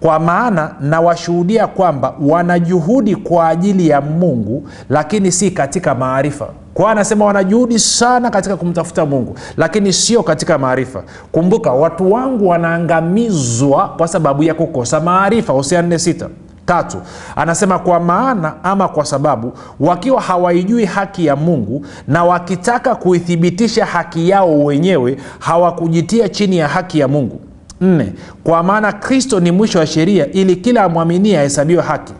Kwa 0.00 0.18
maana 0.18 0.74
nawashuhudia 0.80 1.66
kwamba 1.66 2.14
wanajuhudi 2.20 3.16
kwa 3.16 3.48
ajili 3.48 3.88
ya 3.88 4.00
mungu 4.00 4.68
lakini 4.88 5.32
si 5.32 5.50
katika 5.50 5.94
maarifa. 5.94 6.48
Kwao 6.74 6.88
anasema 6.88 7.24
wanajuhudi 7.24 7.78
sana 7.78 8.30
katika 8.30 8.56
kumtafuta 8.56 9.06
mungu 9.06 9.34
lakini 9.56 9.92
sio 9.92 10.22
katika 10.22 10.58
maarifa. 10.58 11.02
Kumbuka 11.32 11.72
watu 11.72 12.12
wangu 12.12 12.48
wanaangamizwa 12.48 13.88
kwa 13.88 14.08
sababu 14.08 14.42
ya 14.42 14.54
kukosa 14.54 15.00
maarifa. 15.00 15.52
Hosea 15.52 15.82
46 15.82 16.28
tatu. 16.66 16.96
Anasema 17.36 17.78
kwa 17.78 18.00
maana 18.00 18.54
ama 18.64 18.88
kwa 18.88 19.04
sababu 19.04 19.52
wakiwa 19.80 20.20
hawaijui 20.20 20.84
haki 20.84 21.26
ya 21.26 21.36
mungu 21.36 21.86
na 22.08 22.24
wakitaka 22.24 22.94
kuithibitisha 22.94 23.84
haki 23.86 24.28
yao 24.28 24.64
wenyewe 24.64 25.16
hawakujitia 25.38 26.28
chini 26.28 26.58
ya 26.58 26.68
haki 26.68 26.98
ya 26.98 27.08
mungu. 27.08 27.40
Nne 27.80 28.12
kwa 28.44 28.62
maana 28.62 28.92
kristo 28.92 29.40
ni 29.40 29.50
mwisho 29.50 29.78
wa 29.78 29.86
sheria 29.86 30.32
ili 30.32 30.56
kila 30.56 30.82
amwaminie 30.84 31.38
ahesabiwe 31.38 31.82
haki. 31.82 32.12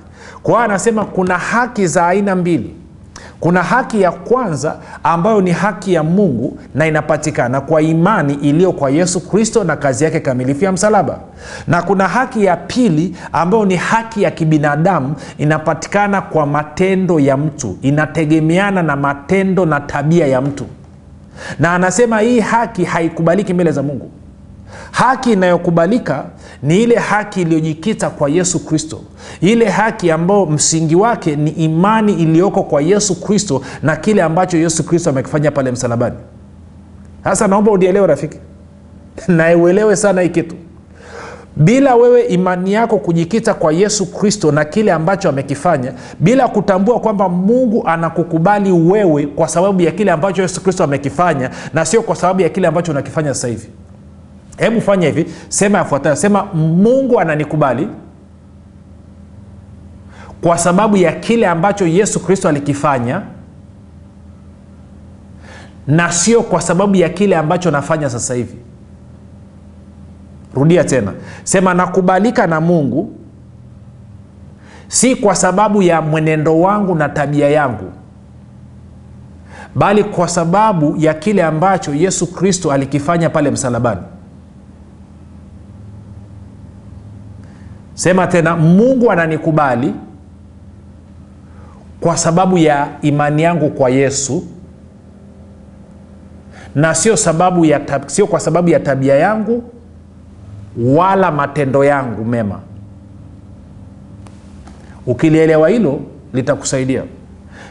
Kwa 0.43 0.65
anasema 0.65 1.05
kuna 1.05 1.39
haki 1.39 1.87
za 1.87 2.07
aina 2.07 2.37
mbili 2.37 2.75
kuna 3.45 3.63
haki 3.63 4.03
ya 4.03 4.11
kwanza 4.13 4.77
ambayo 5.03 5.41
ni 5.41 5.51
haki 5.53 5.95
ya 5.95 6.03
mungu 6.03 6.59
na 6.75 6.87
inapatikana 6.87 7.61
kwa 7.61 7.83
imani 7.83 8.35
iliyo 8.35 8.73
kwa 8.73 8.91
yesu 8.91 9.21
kristo 9.21 9.65
na 9.65 9.77
kazi 9.77 10.05
yake 10.05 10.21
kamilifu 10.21 10.65
ya 10.65 10.73
msalaba. 10.73 11.19
Na 11.67 11.83
kuna 11.83 12.09
haki 12.09 12.45
ya 12.45 12.57
pili 12.57 13.17
ambayo 13.33 13.65
ni 13.65 13.77
haki 13.77 14.23
ya 14.23 14.31
kibinadamu 14.31 15.15
inapatikana 15.39 16.21
kwa 16.21 16.47
matendo 16.47 17.21
ya 17.21 17.37
mtu. 17.37 17.79
Inategemeana 17.83 18.83
na 18.83 18.97
matendo 18.97 19.67
na 19.67 19.81
tabia 19.81 20.27
ya 20.27 20.41
mtu. 20.41 20.67
Na 21.59 21.75
anasema 21.75 22.21
hii 22.21 22.41
haki 22.41 22.85
haikubaliki 22.85 23.55
mbele 23.55 23.73
za 23.73 23.83
mungu 23.83 24.11
haki 24.91 25.33
inayokubalika 25.33 26.25
ni 26.63 26.83
ile 26.83 26.95
haki 26.97 27.41
iliyojikita 27.43 28.11
kwa 28.11 28.31
yesu 28.31 28.67
kristo. 28.67 29.01
Ile 29.41 29.69
haki 29.69 30.11
ambayo 30.11 30.47
msingi 30.47 30.95
wake 30.97 31.37
ni 31.37 31.51
imani 31.51 32.13
iliyoko 32.13 32.63
kwa 32.63 32.83
yesu 32.83 33.21
kristo 33.21 33.63
na 33.83 33.97
kile 33.97 34.23
ambacho 34.23 34.57
yesu 34.59 34.85
kristo 34.87 35.11
amekifanya 35.11 35.51
pale 35.51 35.71
msalabani. 35.73 36.17
Sasa 37.25 37.49
naomba 37.49 37.73
unielewe 37.73 38.07
rafiki. 38.07 38.39
Nauelewe 39.29 39.97
sana 39.97 40.21
hii 40.21 40.29
kitu. 40.29 40.57
Bila 41.57 41.95
wewe 41.95 42.23
imani 42.23 42.73
yako 42.73 42.99
kujikita 42.99 43.55
kwa 43.55 43.73
yesu 43.73 44.07
kristo 44.13 44.53
na 44.53 44.65
kile 44.65 44.93
ambacho 44.93 45.29
amekifanya 45.29 45.93
bila 46.21 46.49
kutambua 46.49 47.01
kwamba 47.01 47.29
mungu 47.29 47.83
anakukubali 47.87 48.73
wewe 48.73 49.27
kwa 49.27 49.49
sababu 49.49 49.83
ya 49.83 49.91
kile 49.91 50.11
ambacho 50.11 50.43
yesu 50.43 50.61
kristo 50.63 50.85
amekifanya 50.85 51.51
na 51.75 51.85
sio 51.85 52.03
kwa 52.03 52.17
sababu 52.17 52.41
ya 52.41 52.49
kile 52.49 52.67
ambacho 52.67 52.93
unakifanya 52.93 53.35
sasa 53.35 53.49
hivi 53.49 53.69
hebu 54.57 54.81
fanya 54.81 55.07
hivi 55.07 55.27
sema 55.49 55.79
yafuatayo. 55.79 56.17
Sema 56.17 56.45
mungu 56.55 57.21
ananikubali 57.21 57.89
kwa 60.43 60.59
sababu 60.59 60.97
ya 60.97 61.13
kile 61.13 61.47
ambacho 61.47 61.87
yesu 61.87 62.21
kristo 62.25 62.49
alikifanya 62.49 63.23
na 65.87 66.13
sio 66.13 66.43
kwa 66.43 66.61
sababu 66.61 66.97
ya 66.97 67.09
kile 67.09 67.37
ambacho 67.37 67.71
nafanya 67.71 68.11
sasa 68.11 68.35
hivi. 68.35 68.57
Rudia 70.55 70.85
tena. 70.85 71.13
Sema 71.45 71.75
nakubalika 71.75 72.47
na 72.47 72.61
mungu 72.61 73.13
si 74.89 75.17
kwa 75.17 75.35
sababu 75.35 75.83
ya 75.83 76.01
mwenendo 76.03 76.61
wangu 76.61 76.95
na 76.95 77.09
tabia 77.09 77.49
yangu 77.51 77.93
bali 79.75 80.05
kwa 80.05 80.29
sababu 80.29 80.95
ya 80.99 81.15
kile 81.15 81.43
ambacho 81.43 81.95
yesu 81.95 82.33
kristo 82.33 82.73
alikifanya 82.73 83.31
pale 83.31 83.51
msalabani 83.51 84.01
sema 87.95 88.27
tena 88.27 88.57
mungu 88.57 89.11
ananikubali 89.11 89.95
kwa 92.01 92.17
sababu 92.17 92.59
ya 92.59 92.89
imani 93.03 93.43
yangu 93.43 93.71
kwa 93.71 93.91
yesu 93.91 94.45
na 96.75 96.95
sio 96.95 97.17
sababu 97.17 97.65
ya 97.65 97.81
sio 98.07 98.27
kwa 98.27 98.41
sababu 98.41 98.69
ya 98.69 98.81
tabia 98.81 99.15
yangu 99.15 99.63
wala 100.85 101.31
matendo 101.31 101.85
yangu 101.85 102.25
mema. 102.25 102.61
Ukilielewa 105.07 105.69
hilo 105.69 106.01
litakusaidia. 106.33 107.03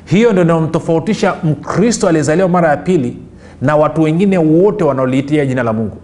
Hiyo 0.05 0.31
ndio 0.31 0.43
inayomtofautisha 0.43 1.35
mkristo 1.43 2.07
aliyezaliwa 2.07 2.49
mara 2.49 2.69
ya 2.69 2.77
pili 2.77 3.17
na 3.61 3.75
watu 3.75 4.01
wengine 4.01 4.37
wote 4.37 4.83
wanaoliitia 4.83 5.45
jina 5.45 5.63
la 5.63 5.73
mungu 5.73 5.97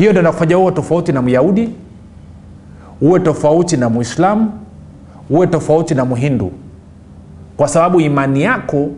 hiyo 0.00 0.12
ndo 0.12 0.22
nakufanya 0.22 0.58
uwe 0.58 0.72
tofauti 0.72 1.12
na 1.12 1.22
myahudi 1.22 1.68
uwe 3.00 3.20
tofauti 3.20 3.76
na 3.76 3.88
mwislamu 3.88 4.52
uwe 5.30 5.46
tofauti 5.46 5.94
na 5.94 6.04
mhindu 6.04 6.52
kwa 7.56 7.68
sababu 7.68 8.00
imani 8.00 8.42
yako 8.42 8.88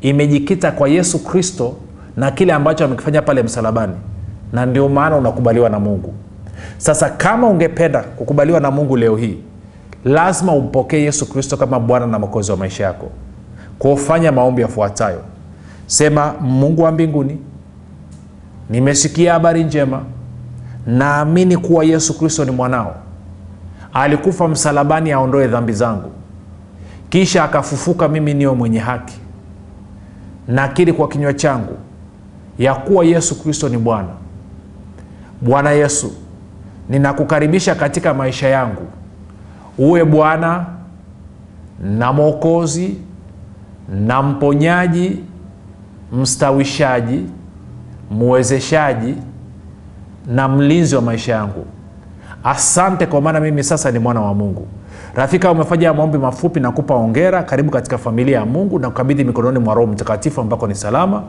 imejikita 0.00 0.72
kwa 0.72 0.88
yesu 0.88 1.24
kristo 1.24 1.74
na 2.16 2.30
kile 2.30 2.52
ambacho 2.52 2.84
amekifanya 2.84 3.22
pale 3.22 3.42
msalabani. 3.42 3.92
Na 4.52 4.66
ndio 4.66 4.88
maana 4.88 5.16
unakubaliwa 5.16 5.68
na 5.68 5.78
mungu. 5.80 6.14
Sasa 6.78 7.10
kama 7.10 7.46
ungependa 7.46 8.02
kukubaliwa 8.02 8.60
na 8.60 8.70
mungu 8.70 8.96
leo 8.96 9.16
hii 9.16 9.38
lazima 10.04 10.52
umpokee 10.52 11.02
yesu 11.02 11.28
kristo 11.28 11.56
kama 11.56 11.80
bwana 11.80 12.06
na 12.06 12.18
mokozi 12.18 12.50
wa 12.50 12.56
maisha 12.56 12.84
yako. 12.84 13.10
Kufanya 13.78 14.32
maombi 14.32 14.62
yafuatayo. 14.62 15.20
Sema 15.86 16.34
mungu 16.40 16.82
wa 16.82 16.92
mbinguni 16.92 17.38
nimesikia 18.70 19.32
habari 19.32 19.64
njema 19.64 20.02
naamini 20.86 21.56
kuwa 21.56 21.84
yesu 21.84 22.18
kristo 22.18 22.44
ni 22.44 22.50
mwanao. 22.50 22.94
Alikufa 23.94 24.48
msalabani 24.48 25.12
aondoe 25.12 25.46
dhambi 25.46 25.72
zangu. 25.72 26.10
Kisha 27.08 27.44
akafufuka 27.44 28.08
mimi 28.08 28.34
niyo 28.34 28.54
mwenye 28.54 28.78
haki. 28.78 29.18
Nakiri 30.48 30.92
kwa 30.92 31.08
kinywa 31.08 31.34
changu 31.34 31.76
ya 32.58 32.74
kuwa 32.74 33.04
yesu 33.04 33.42
kristo 33.42 33.68
ni 33.68 33.78
bwana. 33.78 34.08
Bwana 35.40 35.70
yesu 35.70 36.12
ninakukaribisha 36.88 37.74
katika 37.74 38.14
maisha 38.14 38.48
yangu. 38.48 38.86
Uwe 39.78 40.04
bwana 40.04 40.66
na 41.82 42.12
mwokozi 42.12 42.96
na 43.88 44.22
mponyaji 44.22 45.24
mstawishaji 46.12 47.22
mwezeshaji 48.10 49.14
na 50.28 50.48
mlinzi 50.48 50.96
wa 50.96 51.02
maisha 51.02 51.32
yangu. 51.34 51.64
Asante 52.44 53.06
kwa 53.06 53.20
maana 53.20 53.40
mimi 53.40 53.64
sasa 53.64 53.90
ni 53.90 53.98
mwana 53.98 54.20
wa 54.20 54.34
mungu. 54.34 54.66
Rafika 55.14 55.50
umefanya 55.50 55.94
maombi 55.94 56.18
mafupi 56.18 56.60
na 56.60 56.70
kupa 56.72 56.94
ongera 56.94 57.42
karibu 57.42 57.70
katika 57.70 57.98
familia 57.98 58.38
ya 58.38 58.46
mungu 58.46 58.78
na 58.78 58.88
kukabidhi 58.90 59.24
mikononi 59.24 59.58
mwa 59.58 59.74
roho 59.74 59.86
mtakatifu 59.92 60.40
ambako 60.40 60.66
ni 60.66 60.74
salama. 60.74 61.22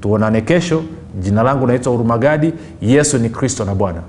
Tuonane 0.00 0.40
kesho. 0.40 0.82
Jina 1.20 1.42
langu 1.42 1.66
naitwa 1.66 1.92
hurumagadi. 1.92 2.54
Yesu 2.80 3.18
ni 3.18 3.28
kristo 3.30 3.64
na 3.64 3.74
bwana 3.74 4.00